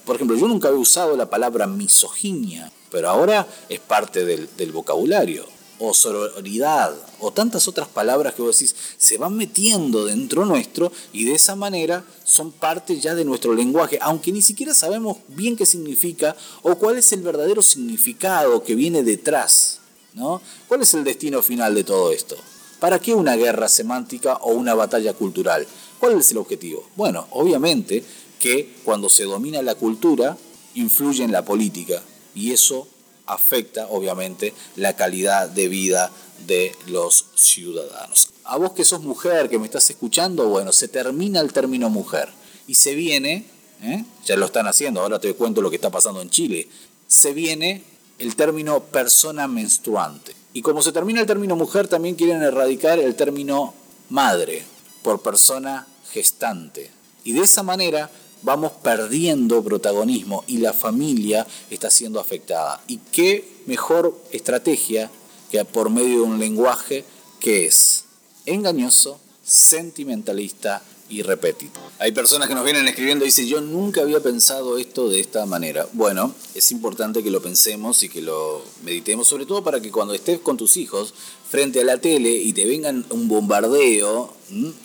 por 0.04 0.16
ejemplo, 0.16 0.36
yo 0.36 0.48
nunca 0.48 0.68
había 0.68 0.80
usado 0.80 1.16
la 1.16 1.30
palabra 1.30 1.66
misoginia, 1.66 2.70
pero 2.90 3.08
ahora 3.08 3.46
es 3.68 3.80
parte 3.80 4.24
del, 4.24 4.48
del 4.56 4.70
vocabulario, 4.70 5.46
o 5.84 5.94
sororidad, 5.94 6.94
o 7.18 7.32
tantas 7.32 7.66
otras 7.66 7.88
palabras 7.88 8.34
que 8.34 8.42
vos 8.42 8.56
decís, 8.56 8.76
se 8.96 9.18
van 9.18 9.36
metiendo 9.36 10.04
dentro 10.04 10.44
nuestro 10.44 10.92
y 11.12 11.24
de 11.24 11.34
esa 11.34 11.56
manera 11.56 12.04
son 12.22 12.52
parte 12.52 13.00
ya 13.00 13.16
de 13.16 13.24
nuestro 13.24 13.52
lenguaje, 13.52 13.98
aunque 14.00 14.30
ni 14.30 14.42
siquiera 14.42 14.74
sabemos 14.74 15.18
bien 15.28 15.56
qué 15.56 15.66
significa 15.66 16.36
o 16.62 16.76
cuál 16.76 16.98
es 16.98 17.12
el 17.12 17.22
verdadero 17.22 17.62
significado 17.62 18.62
que 18.62 18.76
viene 18.76 19.02
detrás, 19.02 19.80
¿no? 20.14 20.40
¿Cuál 20.68 20.82
es 20.82 20.94
el 20.94 21.02
destino 21.02 21.42
final 21.42 21.74
de 21.74 21.82
todo 21.82 22.12
esto? 22.12 22.36
¿Para 22.82 22.98
qué 22.98 23.14
una 23.14 23.36
guerra 23.36 23.68
semántica 23.68 24.38
o 24.38 24.54
una 24.54 24.74
batalla 24.74 25.14
cultural? 25.14 25.64
¿Cuál 26.00 26.18
es 26.18 26.32
el 26.32 26.38
objetivo? 26.38 26.84
Bueno, 26.96 27.28
obviamente 27.30 28.02
que 28.40 28.74
cuando 28.82 29.08
se 29.08 29.22
domina 29.22 29.62
la 29.62 29.76
cultura, 29.76 30.36
influye 30.74 31.22
en 31.22 31.30
la 31.30 31.44
política 31.44 32.02
y 32.34 32.50
eso 32.50 32.88
afecta 33.26 33.86
obviamente 33.86 34.52
la 34.74 34.96
calidad 34.96 35.48
de 35.48 35.68
vida 35.68 36.10
de 36.48 36.74
los 36.88 37.26
ciudadanos. 37.36 38.30
A 38.42 38.56
vos 38.56 38.72
que 38.72 38.84
sos 38.84 39.02
mujer, 39.02 39.48
que 39.48 39.60
me 39.60 39.66
estás 39.66 39.88
escuchando, 39.88 40.48
bueno, 40.48 40.72
se 40.72 40.88
termina 40.88 41.38
el 41.38 41.52
término 41.52 41.88
mujer 41.88 42.30
y 42.66 42.74
se 42.74 42.96
viene, 42.96 43.46
¿eh? 43.80 44.04
ya 44.24 44.34
lo 44.34 44.46
están 44.46 44.66
haciendo, 44.66 45.02
ahora 45.02 45.20
te 45.20 45.32
cuento 45.34 45.62
lo 45.62 45.70
que 45.70 45.76
está 45.76 45.90
pasando 45.90 46.20
en 46.20 46.30
Chile, 46.30 46.68
se 47.06 47.32
viene 47.32 47.84
el 48.18 48.34
término 48.34 48.80
persona 48.82 49.46
menstruante. 49.46 50.41
Y 50.52 50.62
como 50.62 50.82
se 50.82 50.92
termina 50.92 51.20
el 51.20 51.26
término 51.26 51.56
mujer, 51.56 51.88
también 51.88 52.14
quieren 52.14 52.42
erradicar 52.42 52.98
el 52.98 53.14
término 53.14 53.74
madre 54.10 54.64
por 55.02 55.20
persona 55.20 55.86
gestante. 56.10 56.90
Y 57.24 57.32
de 57.32 57.40
esa 57.40 57.62
manera 57.62 58.10
vamos 58.42 58.72
perdiendo 58.82 59.62
protagonismo 59.62 60.44
y 60.46 60.58
la 60.58 60.72
familia 60.72 61.46
está 61.70 61.90
siendo 61.90 62.20
afectada. 62.20 62.82
¿Y 62.86 62.98
qué 62.98 63.62
mejor 63.66 64.18
estrategia 64.30 65.10
que 65.50 65.64
por 65.64 65.90
medio 65.90 66.16
de 66.16 66.22
un 66.22 66.38
lenguaje 66.38 67.04
que 67.40 67.66
es 67.66 68.04
engañoso, 68.46 69.20
sentimentalista 69.44 70.82
y 71.08 71.22
repetido. 71.22 71.72
Hay 71.98 72.12
personas 72.12 72.48
que 72.48 72.54
nos 72.54 72.64
vienen 72.64 72.88
escribiendo 72.88 73.24
y 73.24 73.28
dicen, 73.28 73.46
yo 73.46 73.60
nunca 73.60 74.00
había 74.00 74.20
pensado 74.20 74.78
esto 74.78 75.08
de 75.08 75.20
esta 75.20 75.44
manera. 75.46 75.86
Bueno, 75.92 76.34
es 76.54 76.72
importante 76.72 77.22
que 77.22 77.30
lo 77.30 77.42
pensemos 77.42 78.02
y 78.02 78.08
que 78.08 78.22
lo 78.22 78.64
meditemos, 78.82 79.28
sobre 79.28 79.46
todo 79.46 79.62
para 79.62 79.80
que 79.80 79.90
cuando 79.90 80.14
estés 80.14 80.40
con 80.40 80.56
tus 80.56 80.76
hijos 80.76 81.14
frente 81.50 81.80
a 81.80 81.84
la 81.84 81.98
tele 81.98 82.30
y 82.30 82.52
te 82.54 82.64
vengan 82.64 83.04
un 83.10 83.28
bombardeo 83.28 84.34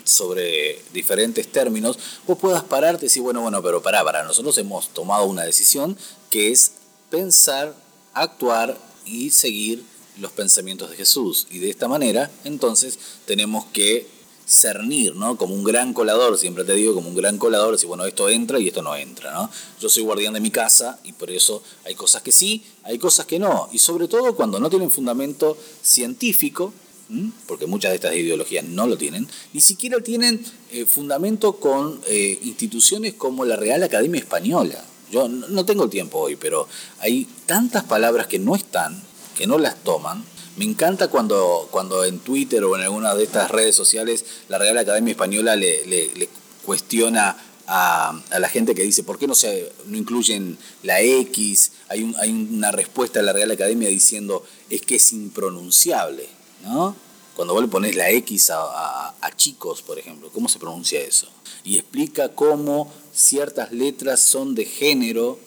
sobre 0.04 0.82
diferentes 0.94 1.48
términos, 1.50 1.98
vos 2.28 2.38
puedas 2.38 2.64
pararte 2.64 3.06
y 3.06 3.08
decir, 3.08 3.22
bueno, 3.22 3.42
bueno, 3.42 3.64
pero 3.64 3.82
pará, 3.82 4.04
para 4.04 4.24
nosotros 4.24 4.58
hemos 4.58 4.90
tomado 4.90 5.26
una 5.26 5.44
decisión 5.44 5.98
que 6.30 6.52
es 6.52 6.74
pensar, 7.10 7.74
actuar 8.14 8.78
y 9.06 9.30
seguir 9.30 9.84
los 10.20 10.32
pensamientos 10.32 10.90
de 10.90 10.98
Jesús. 10.98 11.48
Y 11.50 11.60
de 11.60 11.70
esta 11.70 11.88
manera, 11.88 12.30
entonces, 12.44 13.00
tenemos 13.26 13.66
que 13.72 14.17
cernir, 14.48 15.16
¿no? 15.16 15.38
Como 15.38 15.54
un 15.54 15.64
gran 15.64 15.94
colador, 15.94 16.38
siempre 16.38 16.64
te 16.64 16.74
digo, 16.74 16.94
como 16.94 17.10
un 17.10 17.16
gran 17.16 17.38
colador, 17.38 17.74
decir, 17.74 17.88
bueno, 17.88 18.06
esto 18.06 18.30
entra 18.30 18.60
y 18.60 18.70
esto 18.70 18.82
no 18.82 18.96
entra, 18.96 19.34
¿no? 19.34 19.50
Yo 19.82 19.90
soy 19.90 20.04
guardián 20.04 20.34
de 20.34 20.40
mi 20.40 20.52
casa 20.52 21.00
y 21.04 21.12
por 21.14 21.30
eso 21.30 21.62
hay 21.86 21.96
cosas 21.96 22.22
que 22.22 22.32
sí, 22.32 22.64
hay 22.84 22.98
cosas 22.98 23.26
que 23.26 23.40
no. 23.40 23.68
Y 23.74 23.80
sobre 23.80 24.08
todo 24.08 24.36
cuando 24.36 24.60
no 24.60 24.70
tienen 24.70 24.90
fundamento 24.90 25.58
científico, 25.82 26.74
porque 27.46 27.68
muchas 27.68 27.92
de 27.92 27.96
estas 27.96 28.16
ideologías 28.16 28.66
no 28.66 28.88
lo 28.88 28.98
tienen, 28.98 29.28
ni 29.54 29.62
siquiera 29.62 30.00
tienen 30.02 30.44
eh, 30.72 30.86
fundamento 30.86 31.54
con 31.54 32.02
eh, 32.08 32.40
instituciones 32.44 33.14
como 33.14 33.46
la 33.46 33.56
Real 33.56 33.84
Academia 33.84 34.20
Española. 34.20 34.84
Yo 35.12 35.30
no 35.30 35.66
tengo 35.66 35.90
tiempo 35.90 36.20
hoy, 36.20 36.36
pero 36.36 36.68
hay 37.00 37.28
tantas 37.46 37.86
palabras 37.86 38.28
que 38.28 38.40
no 38.40 38.56
están, 38.56 39.02
que 39.38 39.48
no 39.48 39.58
las 39.58 39.82
toman, 39.84 40.26
me 40.58 40.66
encanta 40.66 41.08
cuando, 41.08 41.68
cuando 41.72 42.04
en 42.04 42.20
Twitter 42.20 42.64
o 42.64 42.76
en 42.76 42.82
alguna 42.82 43.14
de 43.14 43.24
estas 43.24 43.52
redes 43.52 43.76
sociales 43.76 44.26
la 44.50 44.58
Real 44.58 44.78
Academia 44.78 45.12
Española 45.12 45.56
le, 45.56 46.30
cuestiona 46.66 47.38
a, 47.68 48.20
la 48.38 48.50
gente 48.50 48.74
que 48.74 48.82
dice, 48.82 49.04
¿por 49.04 49.20
qué 49.20 49.28
no, 49.28 49.36
se, 49.36 49.72
no 49.86 49.98
incluyen 49.98 50.58
la 50.84 51.00
X? 51.02 51.74
Hay, 51.90 52.02
un, 52.02 52.16
hay 52.18 52.32
una 52.32 52.72
respuesta 52.72 53.20
de 53.20 53.26
la 53.26 53.34
Real 53.34 53.52
Academia 53.52 53.88
diciendo, 53.88 54.44
es 54.70 54.82
que 54.82 54.96
es 54.96 55.14
impronunciable, 55.14 56.28
¿no? 56.64 56.96
Cuando 57.36 57.54
vos 57.54 57.62
le 57.62 57.70
pones 57.70 57.96
la 57.96 58.10
X 58.10 58.50
a 58.52 59.14
chicos, 59.36 59.84
por 59.84 60.00
ejemplo, 60.00 60.32
¿cómo 60.34 60.50
se 60.50 60.58
pronuncia 60.58 61.00
eso? 61.00 61.28
Y 61.64 61.78
explica 61.78 62.30
cómo 62.30 62.92
ciertas 63.14 63.72
letras 63.72 64.22
son 64.22 64.56
de 64.56 64.66
género 64.66 65.38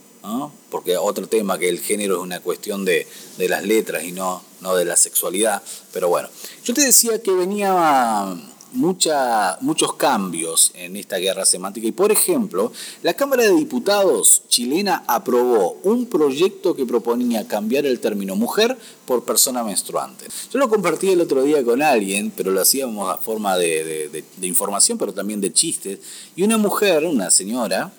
porque 0.71 0.97
otro 0.97 1.27
tema 1.27 1.59
que 1.59 1.69
el 1.69 1.81
género 1.81 2.17
es 2.17 2.23
una 2.23 2.41
cuestión 2.41 2.85
de, 2.85 3.07
las 3.39 3.65
letras 3.65 4.05
y 4.05 4.13
no, 4.13 4.43
no 4.61 4.75
de 4.77 4.85
la 4.85 4.97
sexualidad. 4.97 5.63
Pero 5.93 6.09
bueno, 6.09 6.29
yo 6.65 6.75
te 6.75 6.83
decía 6.83 7.23
que 7.23 7.33
venía 7.33 8.37
mucha, 8.73 9.59
muchos 9.61 9.95
cambios 9.95 10.73
en 10.75 10.97
esta 10.97 11.17
guerra 11.17 11.45
semántica 11.45 11.87
y 11.87 11.93
por 11.93 12.13
ejemplo, 12.13 12.73
la 13.03 13.15
Cámara 13.15 13.43
de 13.45 13.55
Diputados 13.55 14.43
chilena 14.49 15.05
aprobó 15.07 15.79
un 15.83 16.07
proyecto 16.07 16.77
que 16.77 16.87
proponía 16.87 17.47
cambiar 17.49 17.87
el 17.87 18.01
término 18.01 18.37
mujer 18.37 18.77
por 19.07 19.25
persona 19.25 19.65
menstruante. 19.65 20.27
Yo 20.53 20.59
lo 20.59 20.69
compartí 20.69 21.11
el 21.11 21.21
otro 21.21 21.43
día 21.43 21.65
con 21.65 21.83
alguien, 21.83 22.33
pero 22.37 22.51
lo 22.53 22.61
hacíamos 22.61 23.11
a 23.11 23.19
forma 23.19 23.57
de, 23.57 24.25
de 24.37 24.47
información, 24.47 24.99
pero 24.99 25.13
también 25.13 25.41
de 25.41 25.53
chistes, 25.53 25.99
y 26.37 26.43
una 26.43 26.59
mujer, 26.59 27.05
una 27.05 27.31
señora, 27.31 27.93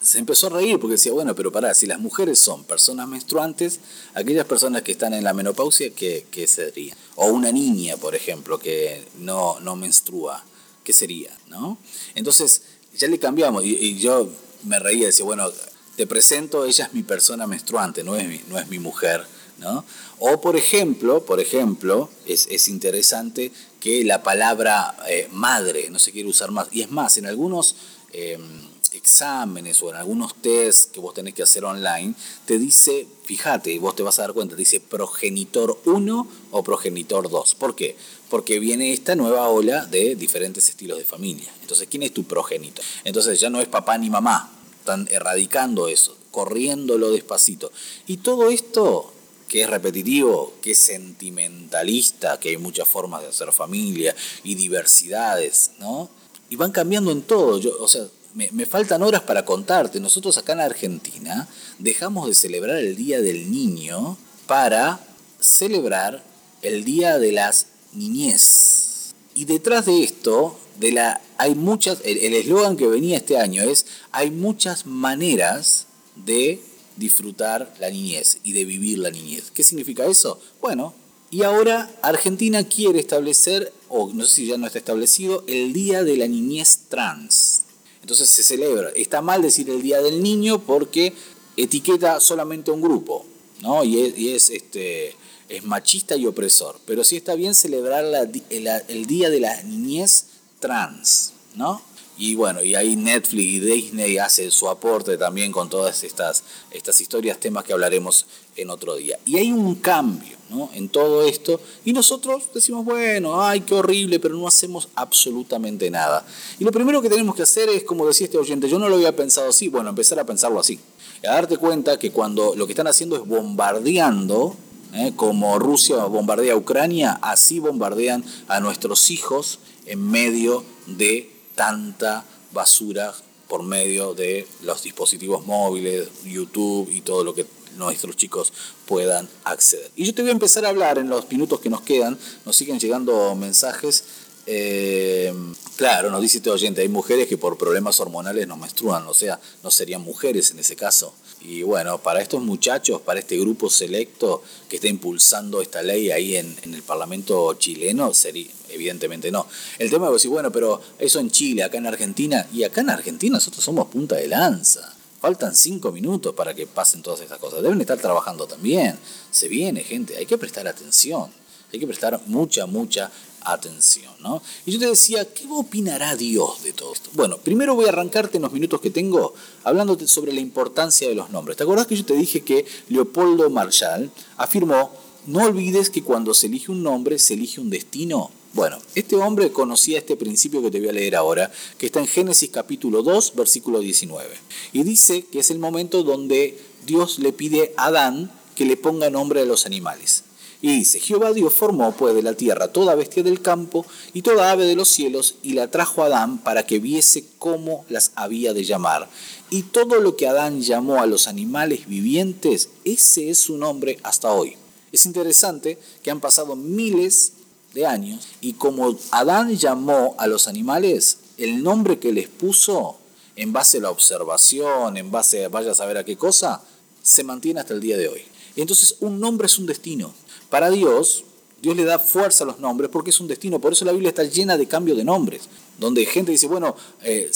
se 0.00 0.18
empezó 0.18 0.46
a 0.46 0.50
reír 0.50 0.78
porque 0.78 0.92
decía, 0.92 1.12
bueno, 1.12 1.34
pero 1.34 1.50
pará, 1.50 1.74
si 1.74 1.86
las 1.86 1.98
mujeres 1.98 2.38
son 2.38 2.64
personas 2.64 3.08
menstruantes, 3.08 3.80
aquellas 4.14 4.46
personas 4.46 4.82
que 4.82 4.92
están 4.92 5.12
en 5.12 5.24
la 5.24 5.34
menopausia, 5.34 5.90
¿qué, 5.90 6.26
qué 6.30 6.46
sería? 6.46 6.96
O 7.16 7.26
una 7.26 7.50
niña, 7.50 7.96
por 7.96 8.14
ejemplo, 8.14 8.58
que 8.58 9.06
no, 9.18 9.58
no 9.60 9.76
menstrua, 9.76 10.44
¿qué 10.84 10.92
sería? 10.92 11.30
¿no? 11.48 11.78
Entonces, 12.14 12.62
ya 12.96 13.08
le 13.08 13.18
cambiamos 13.18 13.64
y, 13.64 13.98
yo 13.98 14.28
me 14.64 14.78
reía, 14.78 15.06
decía, 15.06 15.24
bueno, 15.24 15.50
te 15.96 16.06
presento, 16.06 16.64
ella 16.64 16.86
es 16.86 16.94
mi 16.94 17.02
persona 17.02 17.46
menstruante, 17.46 18.04
no 18.04 18.16
es 18.16 18.28
mi, 18.28 18.40
no 18.48 18.58
es 18.58 18.68
mi 18.68 18.78
mujer, 18.78 19.24
¿no? 19.58 19.84
O 20.20 20.40
por 20.40 20.56
ejemplo, 20.56 21.24
por 21.24 21.40
ejemplo, 21.40 22.08
es, 22.26 22.68
interesante 22.68 23.52
que 23.80 24.04
la 24.04 24.22
palabra 24.22 24.96
eh, 25.08 25.28
madre 25.32 25.90
no 25.90 25.98
se 25.98 26.12
quiere 26.12 26.28
usar 26.28 26.50
más. 26.50 26.68
Y 26.70 26.82
es 26.82 26.90
más, 26.90 27.18
en 27.18 27.26
algunos 27.26 27.76
em, 28.12 28.67
exámenes 28.92 29.82
o 29.82 29.90
en 29.90 29.96
algunos 29.96 30.34
tests 30.34 30.86
que 30.86 31.00
vos 31.00 31.14
tenés 31.14 31.34
que 31.34 31.42
hacer 31.42 31.64
online, 31.64 32.14
te 32.46 32.58
dice, 32.58 33.06
fíjate, 33.24 33.78
vos 33.78 33.96
te 33.96 34.02
vas 34.02 34.18
a 34.18 34.22
dar 34.22 34.32
cuenta, 34.32 34.56
dice 34.56 34.80
progenitor 34.80 35.80
1 35.84 36.28
o 36.50 36.62
progenitor 36.62 37.30
2. 37.30 37.54
¿Por 37.54 37.74
qué? 37.74 37.96
Porque 38.28 38.58
viene 38.58 38.92
esta 38.92 39.14
nueva 39.14 39.48
ola 39.48 39.86
de 39.86 40.16
diferentes 40.16 40.68
estilos 40.68 40.98
de 40.98 41.04
familia. 41.04 41.52
Entonces, 41.60 41.88
¿quién 41.90 42.02
es 42.02 42.12
tu 42.12 42.24
progenitor? 42.24 42.84
Entonces 43.04 43.40
ya 43.40 43.50
no 43.50 43.60
es 43.60 43.68
papá 43.68 43.98
ni 43.98 44.10
mamá, 44.10 44.52
están 44.78 45.08
erradicando 45.10 45.88
eso, 45.88 46.16
corriéndolo 46.30 47.10
despacito. 47.10 47.72
Y 48.06 48.18
todo 48.18 48.50
esto 48.50 49.12
que 49.48 49.62
es 49.62 49.70
repetitivo, 49.70 50.54
que 50.62 50.72
es 50.72 50.78
sentimentalista, 50.78 52.38
que 52.38 52.50
hay 52.50 52.58
muchas 52.58 52.86
formas 52.86 53.22
de 53.22 53.28
hacer 53.28 53.52
familia 53.52 54.14
y 54.44 54.54
diversidades, 54.54 55.72
¿no? 55.78 56.10
Y 56.50 56.56
van 56.56 56.70
cambiando 56.70 57.10
en 57.10 57.22
todo. 57.22 57.58
Yo, 57.58 57.72
o 57.80 57.88
sea, 57.88 58.06
me, 58.34 58.48
me, 58.52 58.66
faltan 58.66 59.02
horas 59.02 59.22
para 59.22 59.44
contarte. 59.44 60.00
Nosotros 60.00 60.38
acá 60.38 60.52
en 60.52 60.60
Argentina 60.60 61.48
dejamos 61.78 62.28
de 62.28 62.34
celebrar 62.34 62.78
el 62.78 62.96
Día 62.96 63.20
del 63.20 63.50
Niño 63.50 64.16
para 64.46 65.00
celebrar 65.40 66.22
el 66.62 66.84
Día 66.84 67.18
de 67.18 67.32
las 67.32 67.66
Niñez. 67.92 69.14
Y 69.34 69.44
detrás 69.44 69.86
de 69.86 70.02
esto, 70.02 70.58
de 70.78 70.92
la, 70.92 71.20
hay 71.36 71.54
muchas, 71.54 72.00
el 72.04 72.34
eslogan 72.34 72.76
que 72.76 72.86
venía 72.86 73.16
este 73.16 73.38
año 73.38 73.62
es, 73.62 73.86
hay 74.10 74.30
muchas 74.30 74.86
maneras 74.86 75.86
de 76.16 76.60
disfrutar 76.96 77.72
la 77.78 77.90
niñez 77.90 78.38
y 78.42 78.52
de 78.52 78.64
vivir 78.64 78.98
la 78.98 79.10
niñez. 79.10 79.50
¿Qué 79.52 79.62
significa 79.62 80.06
eso? 80.06 80.40
Bueno, 80.60 80.94
y 81.30 81.42
ahora 81.42 81.90
Argentina 82.02 82.64
quiere 82.64 82.98
establecer, 82.98 83.72
o 83.88 84.10
no 84.12 84.24
sé 84.24 84.34
si 84.34 84.46
ya 84.46 84.58
no 84.58 84.66
está 84.66 84.78
establecido, 84.78 85.44
el 85.46 85.72
Día 85.72 86.02
de 86.02 86.16
la 86.16 86.26
Niñez 86.26 86.80
Trans. 86.88 87.57
Entonces 88.00 88.28
se 88.28 88.42
celebra. 88.42 88.90
Está 88.96 89.22
mal 89.22 89.42
decir 89.42 89.68
el 89.70 89.82
Día 89.82 90.00
del 90.00 90.22
Niño 90.22 90.60
porque 90.60 91.12
etiqueta 91.56 92.20
solamente 92.20 92.70
a 92.70 92.74
un 92.74 92.80
grupo, 92.80 93.26
¿no? 93.60 93.84
Y 93.84 94.28
es, 94.28 94.50
este, 94.50 95.14
es 95.48 95.64
machista 95.64 96.16
y 96.16 96.26
opresor. 96.26 96.80
Pero 96.86 97.04
sí 97.04 97.16
está 97.16 97.34
bien 97.34 97.54
celebrar 97.54 98.04
el 98.50 99.06
Día 99.06 99.30
de 99.30 99.40
la 99.40 99.62
Niñez 99.62 100.26
Trans, 100.60 101.32
¿no? 101.54 101.82
Y 102.18 102.34
bueno, 102.34 102.60
y 102.62 102.74
ahí 102.74 102.96
Netflix 102.96 103.44
y 103.44 103.60
Disney 103.60 104.18
hacen 104.18 104.50
su 104.50 104.68
aporte 104.68 105.16
también 105.16 105.52
con 105.52 105.70
todas 105.70 106.02
estas, 106.02 106.42
estas 106.72 107.00
historias, 107.00 107.38
temas 107.38 107.62
que 107.62 107.72
hablaremos 107.72 108.26
en 108.56 108.70
otro 108.70 108.96
día. 108.96 109.18
Y 109.24 109.38
hay 109.38 109.52
un 109.52 109.76
cambio 109.76 110.36
¿no? 110.50 110.68
en 110.74 110.88
todo 110.88 111.24
esto 111.24 111.60
y 111.84 111.92
nosotros 111.92 112.48
decimos, 112.52 112.84
bueno, 112.84 113.40
ay, 113.40 113.60
qué 113.60 113.74
horrible, 113.74 114.18
pero 114.18 114.34
no 114.34 114.48
hacemos 114.48 114.88
absolutamente 114.96 115.90
nada. 115.92 116.26
Y 116.58 116.64
lo 116.64 116.72
primero 116.72 117.00
que 117.00 117.08
tenemos 117.08 117.36
que 117.36 117.42
hacer 117.42 117.68
es, 117.68 117.84
como 117.84 118.04
decía 118.04 118.24
este 118.24 118.38
oyente, 118.38 118.68
yo 118.68 118.80
no 118.80 118.88
lo 118.88 118.96
había 118.96 119.14
pensado 119.14 119.50
así, 119.50 119.68
bueno, 119.68 119.90
empezar 119.90 120.18
a 120.18 120.24
pensarlo 120.24 120.58
así. 120.58 120.80
Y 121.22 121.26
a 121.28 121.34
darte 121.34 121.56
cuenta 121.56 122.00
que 122.00 122.10
cuando 122.10 122.56
lo 122.56 122.66
que 122.66 122.72
están 122.72 122.88
haciendo 122.88 123.14
es 123.14 123.24
bombardeando, 123.24 124.56
¿eh? 124.92 125.12
como 125.14 125.56
Rusia 125.60 126.04
bombardea 126.06 126.54
a 126.54 126.56
Ucrania, 126.56 127.18
así 127.22 127.60
bombardean 127.60 128.24
a 128.48 128.58
nuestros 128.58 129.10
hijos 129.12 129.60
en 129.86 130.02
medio 130.02 130.64
de 130.86 131.37
tanta 131.58 132.24
basura 132.52 133.12
por 133.48 133.64
medio 133.64 134.14
de 134.14 134.46
los 134.62 134.84
dispositivos 134.84 135.44
móviles, 135.44 136.08
YouTube 136.24 136.88
y 136.92 137.00
todo 137.00 137.24
lo 137.24 137.34
que 137.34 137.46
nuestros 137.76 138.16
chicos 138.16 138.52
puedan 138.86 139.28
acceder. 139.42 139.90
Y 139.96 140.04
yo 140.04 140.14
te 140.14 140.22
voy 140.22 140.28
a 140.28 140.32
empezar 140.32 140.64
a 140.64 140.68
hablar 140.68 140.98
en 140.98 141.08
los 141.08 141.28
minutos 141.28 141.58
que 141.58 141.68
nos 141.68 141.80
quedan, 141.80 142.16
nos 142.46 142.54
siguen 142.54 142.78
llegando 142.78 143.34
mensajes 143.34 144.04
eh, 144.50 145.30
claro, 145.76 146.10
nos 146.10 146.22
dice 146.22 146.38
este 146.38 146.48
oyente, 146.48 146.80
hay 146.80 146.88
mujeres 146.88 147.28
que 147.28 147.36
por 147.36 147.58
problemas 147.58 148.00
hormonales 148.00 148.48
no 148.48 148.56
menstruan, 148.56 149.06
o 149.06 149.12
sea, 149.12 149.38
no 149.62 149.70
serían 149.70 150.00
mujeres 150.00 150.50
en 150.52 150.58
ese 150.58 150.74
caso. 150.74 151.12
Y 151.40 151.62
bueno, 151.62 151.98
para 151.98 152.20
estos 152.20 152.42
muchachos, 152.42 153.00
para 153.00 153.20
este 153.20 153.38
grupo 153.38 153.70
selecto 153.70 154.42
que 154.68 154.76
está 154.76 154.88
impulsando 154.88 155.62
esta 155.62 155.82
ley 155.82 156.10
ahí 156.10 156.36
en, 156.36 156.56
el 156.64 156.82
Parlamento 156.82 157.54
chileno, 157.54 158.12
sería, 158.12 158.50
evidentemente 158.70 159.30
no. 159.30 159.46
El 159.78 159.88
tema 159.88 160.06
es 160.08 160.14
decir, 160.14 160.30
bueno, 160.30 160.50
pero 160.50 160.80
eso 160.98 161.20
en 161.20 161.30
Chile, 161.30 161.62
acá 161.62 161.78
en 161.78 161.86
Argentina, 161.86 162.46
y 162.52 162.64
acá 162.64 162.80
en 162.80 162.90
Argentina 162.90 163.34
nosotros 163.34 163.62
somos 163.62 163.86
punta 163.88 164.16
de 164.16 164.26
lanza. 164.26 164.94
Faltan 165.20 165.54
cinco 165.54 165.90
minutos 165.90 166.34
para 166.34 166.54
que 166.54 166.66
pasen 166.66 167.02
todas 167.02 167.20
estas 167.20 167.38
cosas. 167.38 167.62
Deben 167.62 167.80
estar 167.80 167.98
trabajando 167.98 168.46
también. 168.46 168.98
Se 169.30 169.48
viene, 169.48 169.82
gente, 169.82 170.16
hay 170.16 170.26
que 170.26 170.38
prestar 170.38 170.66
atención. 170.68 171.30
Hay 171.72 171.78
que 171.78 171.86
prestar 171.86 172.20
mucha, 172.26 172.66
mucha 172.66 173.10
atención. 173.52 174.12
¿no? 174.20 174.42
Y 174.66 174.72
yo 174.72 174.78
te 174.78 174.86
decía, 174.86 175.24
¿qué 175.32 175.46
opinará 175.50 176.16
Dios 176.16 176.62
de 176.62 176.72
todo 176.72 176.92
esto? 176.92 177.10
Bueno, 177.14 177.38
primero 177.38 177.74
voy 177.74 177.86
a 177.86 177.88
arrancarte 177.90 178.38
en 178.38 178.42
los 178.42 178.52
minutos 178.52 178.80
que 178.80 178.90
tengo 178.90 179.34
hablándote 179.64 180.06
sobre 180.08 180.32
la 180.32 180.40
importancia 180.40 181.08
de 181.08 181.14
los 181.14 181.30
nombres. 181.30 181.56
¿Te 181.56 181.62
acordás 181.62 181.86
que 181.86 181.96
yo 181.96 182.04
te 182.04 182.14
dije 182.14 182.42
que 182.42 182.64
Leopoldo 182.88 183.50
Marshall 183.50 184.10
afirmó, 184.36 184.92
no 185.26 185.44
olvides 185.44 185.90
que 185.90 186.02
cuando 186.02 186.34
se 186.34 186.46
elige 186.46 186.72
un 186.72 186.82
nombre, 186.82 187.18
se 187.18 187.34
elige 187.34 187.60
un 187.60 187.70
destino? 187.70 188.30
Bueno, 188.54 188.78
este 188.94 189.14
hombre 189.16 189.52
conocía 189.52 189.98
este 189.98 190.16
principio 190.16 190.62
que 190.62 190.70
te 190.70 190.80
voy 190.80 190.88
a 190.88 190.92
leer 190.92 191.16
ahora, 191.16 191.52
que 191.76 191.86
está 191.86 192.00
en 192.00 192.06
Génesis 192.06 192.50
capítulo 192.50 193.02
2, 193.02 193.34
versículo 193.36 193.80
19. 193.80 194.26
Y 194.72 194.82
dice 194.84 195.26
que 195.30 195.40
es 195.40 195.50
el 195.50 195.58
momento 195.58 196.02
donde 196.02 196.58
Dios 196.86 197.18
le 197.18 197.32
pide 197.32 197.74
a 197.76 197.86
Adán 197.86 198.32
que 198.56 198.64
le 198.64 198.76
ponga 198.76 199.10
nombre 199.10 199.42
a 199.42 199.44
los 199.44 199.66
animales. 199.66 200.24
Y 200.60 200.76
dice, 200.76 200.98
Jehová 200.98 201.32
Dios 201.32 201.52
formó 201.52 201.92
pues 201.92 202.14
de 202.16 202.22
la 202.22 202.34
tierra 202.34 202.68
toda 202.68 202.96
bestia 202.96 203.22
del 203.22 203.40
campo 203.40 203.86
y 204.12 204.22
toda 204.22 204.50
ave 204.50 204.66
de 204.66 204.74
los 204.74 204.88
cielos 204.88 205.36
y 205.42 205.52
la 205.52 205.70
trajo 205.70 206.02
a 206.02 206.06
Adán 206.06 206.38
para 206.38 206.66
que 206.66 206.80
viese 206.80 207.24
cómo 207.38 207.84
las 207.88 208.10
había 208.16 208.52
de 208.52 208.64
llamar. 208.64 209.08
Y 209.50 209.62
todo 209.62 210.00
lo 210.00 210.16
que 210.16 210.26
Adán 210.26 210.60
llamó 210.60 211.00
a 211.00 211.06
los 211.06 211.28
animales 211.28 211.86
vivientes, 211.86 212.70
ese 212.84 213.30
es 213.30 213.38
su 213.38 213.56
nombre 213.56 213.98
hasta 214.02 214.32
hoy. 214.32 214.56
Es 214.90 215.06
interesante 215.06 215.78
que 216.02 216.10
han 216.10 216.20
pasado 216.20 216.56
miles 216.56 217.34
de 217.74 217.86
años 217.86 218.26
y 218.40 218.54
como 218.54 218.98
Adán 219.12 219.56
llamó 219.56 220.16
a 220.18 220.26
los 220.26 220.48
animales, 220.48 221.18
el 221.36 221.62
nombre 221.62 222.00
que 222.00 222.12
les 222.12 222.28
puso 222.28 222.98
en 223.36 223.52
base 223.52 223.78
a 223.78 223.82
la 223.82 223.90
observación, 223.90 224.96
en 224.96 225.12
base 225.12 225.44
a 225.44 225.48
vaya 225.48 225.70
a 225.70 225.74
saber 225.74 225.98
a 225.98 226.04
qué 226.04 226.16
cosa, 226.16 226.62
se 227.00 227.22
mantiene 227.22 227.60
hasta 227.60 227.74
el 227.74 227.80
día 227.80 227.96
de 227.96 228.08
hoy. 228.08 228.22
Entonces 228.56 228.96
un 229.00 229.20
nombre 229.20 229.46
es 229.46 229.56
un 229.58 229.66
destino. 229.66 230.12
Para 230.50 230.70
Dios, 230.70 231.24
Dios 231.60 231.76
le 231.76 231.84
da 231.84 231.98
fuerza 231.98 232.44
a 232.44 232.46
los 232.46 232.60
nombres 232.60 232.90
porque 232.90 233.10
es 233.10 233.20
un 233.20 233.28
destino. 233.28 233.60
Por 233.60 233.72
eso 233.72 233.84
la 233.84 233.92
Biblia 233.92 234.10
está 234.10 234.24
llena 234.24 234.56
de 234.56 234.66
cambio 234.66 234.94
de 234.94 235.04
nombres. 235.04 235.48
Donde 235.78 236.06
gente 236.06 236.32
dice, 236.32 236.46
bueno, 236.46 236.74
eh, 237.02 237.30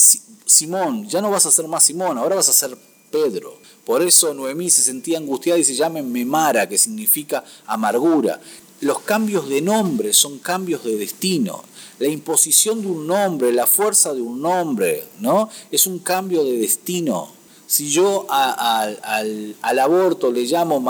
Simón, 0.47 1.09
ya 1.09 1.21
no 1.21 1.31
vas 1.31 1.47
a 1.47 1.51
ser 1.51 1.69
más 1.69 1.85
Simón, 1.85 2.19
ahora 2.19 2.37
vas 2.37 2.49
a 2.49 2.53
ser 2.53 2.77
Pedro. 3.11 3.59
Por 3.85 4.03
eso 4.03 4.33
Noemí 4.33 4.71
se 4.71 4.83
sentía 4.83 5.19
angustiada 5.19 5.59
y 5.59 5.65
se 5.65 5.75
llama 5.75 6.03
Memara, 6.03 6.69
que 6.69 6.79
significa 6.79 7.45
amargura. 7.67 8.41
Los 8.81 9.01
cambios 9.01 9.49
de 9.49 9.61
nombre 9.61 10.13
son 10.13 10.39
cambios 10.39 10.85
de 10.85 10.97
destino. 10.97 11.63
La 11.99 12.09
imposición 12.09 12.81
de 12.81 12.89
un 12.89 13.07
nombre, 13.07 13.53
la 13.53 13.67
fuerza 13.67 14.13
de 14.13 14.21
un 14.21 14.41
nombre, 14.41 15.05
¿no? 15.21 15.49
Es 15.71 15.87
un 15.87 16.01
cambio 16.01 16.43
de 16.45 16.57
destino. 16.57 17.31
Si 17.67 17.89
yo 17.91 18.27
al, 18.29 19.79
aborto 19.79 20.31
le 20.31 20.45
llamo 20.45 20.83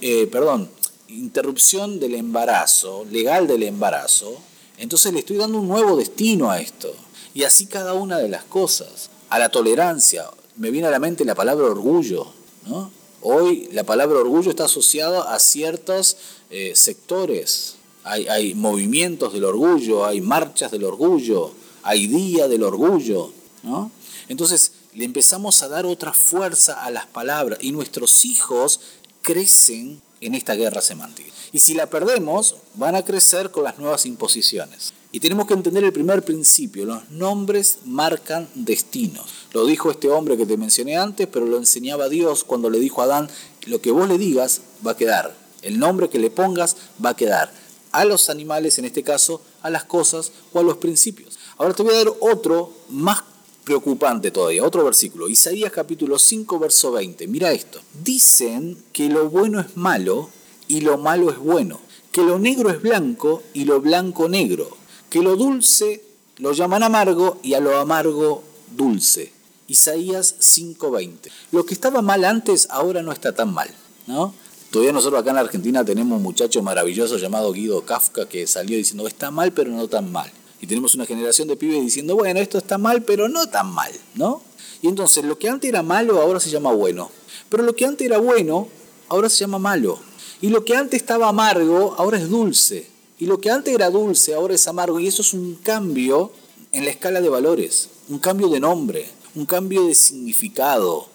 eh, 0.00 0.28
perdón, 0.30 0.70
interrupción 1.08 2.00
del 2.00 2.14
embarazo, 2.14 3.04
legal 3.10 3.46
del 3.46 3.62
embarazo, 3.62 4.38
entonces 4.76 5.12
le 5.12 5.20
estoy 5.20 5.36
dando 5.36 5.58
un 5.58 5.68
nuevo 5.68 5.96
destino 5.96 6.50
a 6.50 6.60
esto. 6.60 6.92
Y 7.34 7.42
así 7.42 7.66
cada 7.66 7.94
una 7.94 8.18
de 8.18 8.28
las 8.28 8.44
cosas. 8.44 9.10
A 9.28 9.38
la 9.38 9.50
tolerancia, 9.50 10.24
me 10.56 10.70
viene 10.70 10.88
a 10.88 10.90
la 10.90 10.98
mente 10.98 11.24
la 11.24 11.34
palabra 11.34 11.66
orgullo. 11.66 12.26
¿no? 12.66 12.90
Hoy 13.20 13.68
la 13.72 13.84
palabra 13.84 14.18
orgullo 14.18 14.50
está 14.50 14.64
asociada 14.64 15.34
a 15.34 15.38
ciertos 15.38 16.16
eh, 16.50 16.72
sectores. 16.74 17.76
Hay, 18.04 18.28
hay 18.28 18.54
movimientos 18.54 19.32
del 19.32 19.44
orgullo, 19.44 20.06
hay 20.06 20.20
marchas 20.20 20.70
del 20.70 20.84
orgullo, 20.84 21.52
hay 21.82 22.06
día 22.06 22.48
del 22.48 22.62
orgullo. 22.62 23.32
¿no? 23.62 23.90
Entonces 24.28 24.72
le 24.94 25.04
empezamos 25.04 25.62
a 25.62 25.68
dar 25.68 25.84
otra 25.84 26.12
fuerza 26.12 26.82
a 26.84 26.90
las 26.90 27.06
palabras 27.06 27.58
y 27.60 27.72
nuestros 27.72 28.24
hijos 28.24 28.80
crecen 29.22 30.00
en 30.20 30.34
esta 30.34 30.54
guerra 30.54 30.80
semántica. 30.80 31.30
Y 31.52 31.60
si 31.60 31.74
la 31.74 31.88
perdemos, 31.88 32.56
van 32.74 32.94
a 32.94 33.04
crecer 33.04 33.50
con 33.50 33.64
las 33.64 33.78
nuevas 33.78 34.06
imposiciones. 34.06 34.92
Y 35.10 35.20
tenemos 35.20 35.46
que 35.46 35.54
entender 35.54 35.84
el 35.84 35.92
primer 35.92 36.22
principio, 36.22 36.84
los 36.84 37.08
nombres 37.10 37.78
marcan 37.86 38.48
destinos. 38.54 39.26
Lo 39.52 39.64
dijo 39.64 39.90
este 39.90 40.10
hombre 40.10 40.36
que 40.36 40.44
te 40.44 40.58
mencioné 40.58 40.98
antes, 40.98 41.26
pero 41.26 41.46
lo 41.46 41.56
enseñaba 41.56 42.10
Dios 42.10 42.44
cuando 42.44 42.68
le 42.68 42.78
dijo 42.78 43.00
a 43.00 43.04
Adán, 43.04 43.30
lo 43.66 43.80
que 43.80 43.90
vos 43.90 44.06
le 44.08 44.18
digas 44.18 44.60
va 44.86 44.92
a 44.92 44.96
quedar, 44.96 45.34
el 45.62 45.78
nombre 45.78 46.10
que 46.10 46.18
le 46.18 46.30
pongas 46.30 46.76
va 47.02 47.10
a 47.10 47.16
quedar, 47.16 47.50
a 47.92 48.04
los 48.04 48.28
animales 48.28 48.78
en 48.78 48.84
este 48.84 49.02
caso, 49.02 49.40
a 49.62 49.70
las 49.70 49.84
cosas 49.84 50.32
o 50.52 50.60
a 50.60 50.62
los 50.62 50.76
principios. 50.76 51.38
Ahora 51.56 51.72
te 51.74 51.82
voy 51.82 51.94
a 51.94 52.04
dar 52.04 52.12
otro 52.20 52.72
más 52.90 53.22
preocupante 53.68 54.30
todavía, 54.30 54.64
otro 54.64 54.82
versículo, 54.82 55.28
Isaías 55.28 55.70
capítulo 55.70 56.18
5, 56.18 56.58
verso 56.58 56.90
20. 56.92 57.26
Mira 57.26 57.52
esto. 57.52 57.82
Dicen 58.02 58.82
que 58.94 59.10
lo 59.10 59.28
bueno 59.28 59.60
es 59.60 59.76
malo 59.76 60.30
y 60.68 60.80
lo 60.80 60.96
malo 60.96 61.30
es 61.30 61.36
bueno, 61.36 61.78
que 62.10 62.22
lo 62.22 62.38
negro 62.38 62.70
es 62.70 62.80
blanco 62.80 63.42
y 63.52 63.66
lo 63.66 63.82
blanco 63.82 64.26
negro, 64.26 64.74
que 65.10 65.20
lo 65.20 65.36
dulce 65.36 66.02
lo 66.38 66.52
llaman 66.52 66.82
amargo 66.82 67.40
y 67.42 67.52
a 67.52 67.60
lo 67.60 67.76
amargo 67.76 68.42
dulce. 68.74 69.32
Isaías 69.66 70.36
5:20. 70.38 71.30
Lo 71.52 71.66
que 71.66 71.74
estaba 71.74 72.00
mal 72.00 72.24
antes 72.24 72.68
ahora 72.70 73.02
no 73.02 73.12
está 73.12 73.34
tan 73.34 73.52
mal, 73.52 73.68
¿no? 74.06 74.32
Todavía 74.70 74.94
nosotros 74.94 75.20
acá 75.20 75.30
en 75.30 75.36
la 75.36 75.42
Argentina 75.42 75.84
tenemos 75.84 76.16
un 76.16 76.22
muchacho 76.22 76.62
maravilloso 76.62 77.18
llamado 77.18 77.52
Guido 77.52 77.84
Kafka 77.84 78.26
que 78.30 78.46
salió 78.46 78.78
diciendo 78.78 79.06
está 79.06 79.30
mal 79.30 79.52
pero 79.52 79.70
no 79.72 79.88
tan 79.88 80.10
mal. 80.10 80.32
Y 80.60 80.66
tenemos 80.66 80.94
una 80.94 81.06
generación 81.06 81.48
de 81.48 81.56
pibes 81.56 81.80
diciendo, 81.80 82.16
bueno, 82.16 82.40
esto 82.40 82.58
está 82.58 82.78
mal 82.78 83.02
pero 83.02 83.28
no 83.28 83.48
tan 83.48 83.72
mal, 83.72 83.92
¿no? 84.14 84.42
Y 84.82 84.88
entonces 84.88 85.24
lo 85.24 85.38
que 85.38 85.48
antes 85.48 85.68
era 85.68 85.82
malo 85.82 86.20
ahora 86.20 86.40
se 86.40 86.50
llama 86.50 86.72
bueno. 86.72 87.10
Pero 87.48 87.62
lo 87.62 87.74
que 87.74 87.84
antes 87.84 88.06
era 88.06 88.18
bueno 88.18 88.68
ahora 89.08 89.28
se 89.28 89.38
llama 89.38 89.58
malo. 89.58 89.98
Y 90.40 90.48
lo 90.48 90.64
que 90.64 90.76
antes 90.76 91.00
estaba 91.00 91.28
amargo 91.28 91.94
ahora 91.98 92.18
es 92.18 92.28
dulce. 92.28 92.88
Y 93.18 93.26
lo 93.26 93.40
que 93.40 93.50
antes 93.50 93.74
era 93.74 93.90
dulce 93.90 94.34
ahora 94.34 94.54
es 94.54 94.68
amargo. 94.68 95.00
Y 95.00 95.08
eso 95.08 95.22
es 95.22 95.32
un 95.32 95.56
cambio 95.56 96.32
en 96.72 96.84
la 96.84 96.90
escala 96.90 97.20
de 97.20 97.28
valores, 97.28 97.88
un 98.08 98.18
cambio 98.18 98.48
de 98.48 98.60
nombre, 98.60 99.08
un 99.34 99.46
cambio 99.46 99.86
de 99.86 99.94
significado. 99.94 101.08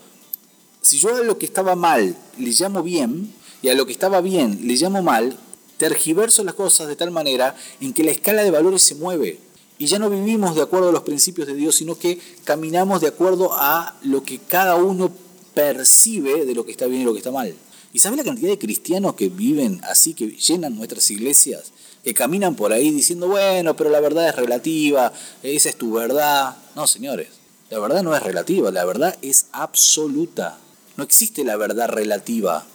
Si 0.82 0.98
yo 0.98 1.16
a 1.16 1.22
lo 1.22 1.38
que 1.38 1.46
estaba 1.46 1.76
mal 1.76 2.18
le 2.38 2.52
llamo 2.52 2.84
bien, 2.84 3.34
y 3.64 3.70
a 3.70 3.76
lo 3.76 3.86
que 3.86 3.94
estaba 3.94 4.20
bien 4.20 4.68
le 4.68 4.76
llamo 4.76 5.02
mal, 5.02 5.38
tergiverso 5.78 6.44
las 6.44 6.56
cosas 6.56 6.88
de 6.88 6.96
tal 6.96 7.12
manera 7.12 7.56
en 7.82 7.94
que 7.94 8.04
la 8.04 8.12
escala 8.12 8.44
de 8.44 8.52
valores 8.52 8.82
se 8.82 8.96
mueve. 8.96 9.40
Y 9.78 9.88
ya 9.88 10.00
no 10.00 10.10
vivimos 10.10 10.56
de 10.56 10.62
acuerdo 10.62 10.90
a 10.90 10.92
los 10.92 11.04
principios 11.04 11.48
de 11.48 11.56
Dios, 11.56 11.76
sino 11.76 11.98
que 11.98 12.20
caminamos 12.44 13.02
de 13.02 13.08
acuerdo 13.08 13.50
a 13.54 13.96
lo 14.04 14.24
que 14.24 14.40
cada 14.40 14.76
uno 14.76 15.12
percibe 15.54 16.46
de 16.46 16.56
lo 16.56 16.66
que 16.66 16.72
está 16.72 16.86
bien 16.86 17.02
y 17.02 17.06
lo 17.06 17.14
que 17.14 17.20
está 17.20 17.32
mal. 17.32 17.54
¿Y 17.92 18.00
sabes 18.00 18.18
la 18.18 18.24
cantidad 18.24 18.50
de 18.50 18.58
cristianos 18.58 19.14
que 19.14 19.30
viven 19.30 19.80
así, 19.84 20.14
que 20.14 20.30
llenan 20.30 20.76
nuestras 20.76 21.12
iglesias, 21.12 21.72
que 22.04 22.14
caminan 22.14 22.56
por 22.56 22.74
ahí 22.74 22.90
diciendo, 22.90 23.28
bueno, 23.28 23.76
pero 23.76 23.90
la 23.92 24.00
verdad 24.00 24.30
es 24.30 24.36
relativa, 24.36 25.14
esa 25.44 25.70
es 25.70 25.76
tu 25.76 25.94
verdad? 25.94 26.58
No, 26.76 26.88
señores, 26.88 27.28
la 27.70 27.80
verdad 27.80 28.02
no 28.02 28.16
es 28.16 28.24
relativa, 28.24 28.72
la 28.72 28.84
verdad 28.86 29.18
es 29.22 29.46
absoluta. 29.52 30.58
No 30.98 31.04
existe 31.04 31.44
la 31.44 31.56
verdad 31.56 31.88
relativa. 31.88 32.66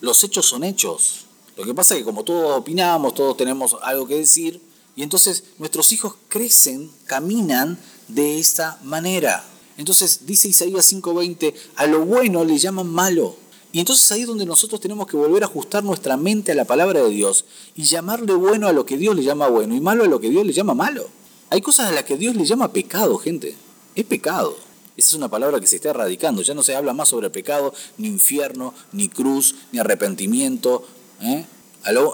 Los 0.00 0.24
hechos 0.24 0.46
son 0.46 0.64
hechos. 0.64 1.25
Lo 1.56 1.64
que 1.64 1.74
pasa 1.74 1.94
es 1.94 2.00
que 2.00 2.04
como 2.04 2.22
todos 2.22 2.58
opinamos, 2.58 3.14
todos 3.14 3.36
tenemos 3.36 3.76
algo 3.82 4.06
que 4.06 4.16
decir, 4.16 4.60
y 4.94 5.02
entonces 5.02 5.44
nuestros 5.58 5.90
hijos 5.92 6.14
crecen, 6.28 6.90
caminan 7.06 7.78
de 8.08 8.38
esta 8.38 8.78
manera. 8.82 9.44
Entonces 9.78 10.26
dice 10.26 10.48
Isaías 10.48 10.90
5:20, 10.92 11.54
a 11.76 11.86
lo 11.86 12.04
bueno 12.04 12.44
le 12.44 12.58
llaman 12.58 12.88
malo. 12.88 13.36
Y 13.72 13.80
entonces 13.80 14.10
ahí 14.12 14.22
es 14.22 14.26
donde 14.26 14.46
nosotros 14.46 14.80
tenemos 14.80 15.06
que 15.06 15.16
volver 15.16 15.42
a 15.42 15.46
ajustar 15.46 15.84
nuestra 15.84 16.16
mente 16.16 16.52
a 16.52 16.54
la 16.54 16.64
palabra 16.64 17.02
de 17.02 17.10
Dios 17.10 17.44
y 17.74 17.82
llamarle 17.82 18.32
bueno 18.34 18.68
a 18.68 18.72
lo 18.72 18.86
que 18.86 18.96
Dios 18.96 19.14
le 19.14 19.22
llama 19.22 19.48
bueno 19.48 19.74
y 19.74 19.80
malo 19.80 20.04
a 20.04 20.08
lo 20.08 20.18
que 20.18 20.30
Dios 20.30 20.46
le 20.46 20.52
llama 20.52 20.74
malo. 20.74 21.08
Hay 21.50 21.60
cosas 21.60 21.88
a 21.88 21.92
las 21.92 22.04
que 22.04 22.16
Dios 22.16 22.34
le 22.36 22.44
llama 22.44 22.72
pecado, 22.72 23.18
gente. 23.18 23.54
Es 23.94 24.04
pecado. 24.04 24.56
Esa 24.96 25.08
es 25.08 25.14
una 25.14 25.28
palabra 25.28 25.60
que 25.60 25.66
se 25.66 25.76
está 25.76 25.90
erradicando. 25.90 26.40
Ya 26.40 26.54
no 26.54 26.62
se 26.62 26.74
habla 26.74 26.94
más 26.94 27.10
sobre 27.10 27.28
pecado, 27.28 27.74
ni 27.98 28.08
infierno, 28.08 28.72
ni 28.92 29.10
cruz, 29.10 29.54
ni 29.72 29.78
arrepentimiento. 29.78 30.86
¿Eh? 31.20 31.46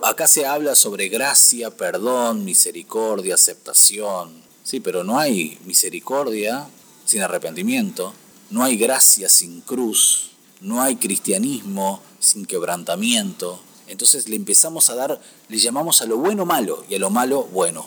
Acá 0.03 0.27
se 0.27 0.45
habla 0.45 0.75
sobre 0.75 1.09
gracia, 1.09 1.71
perdón, 1.71 2.45
misericordia, 2.45 3.37
aceptación. 3.37 4.43
Sí, 4.63 4.81
pero 4.81 5.03
no 5.03 5.19
hay 5.19 5.59
misericordia 5.65 6.69
sin 7.07 7.23
arrepentimiento. 7.23 8.13
No 8.51 8.63
hay 8.65 8.77
gracia 8.77 9.31
sin 9.31 9.63
cruz. 9.63 10.33
No 10.61 10.83
hay 10.83 10.97
cristianismo 10.97 12.03
sin 12.19 12.45
quebrantamiento. 12.45 13.61
Entonces 13.87 14.29
le 14.29 14.37
empezamos 14.37 14.91
a 14.91 14.95
dar, 14.95 15.21
le 15.49 15.59
llamamos 15.59 16.03
a 16.03 16.07
lo 16.07 16.19
bueno 16.19 16.45
malo 16.45 16.85
y 16.89 16.95
a 16.95 16.99
lo 16.99 17.11
malo 17.11 17.45
bueno. 17.45 17.87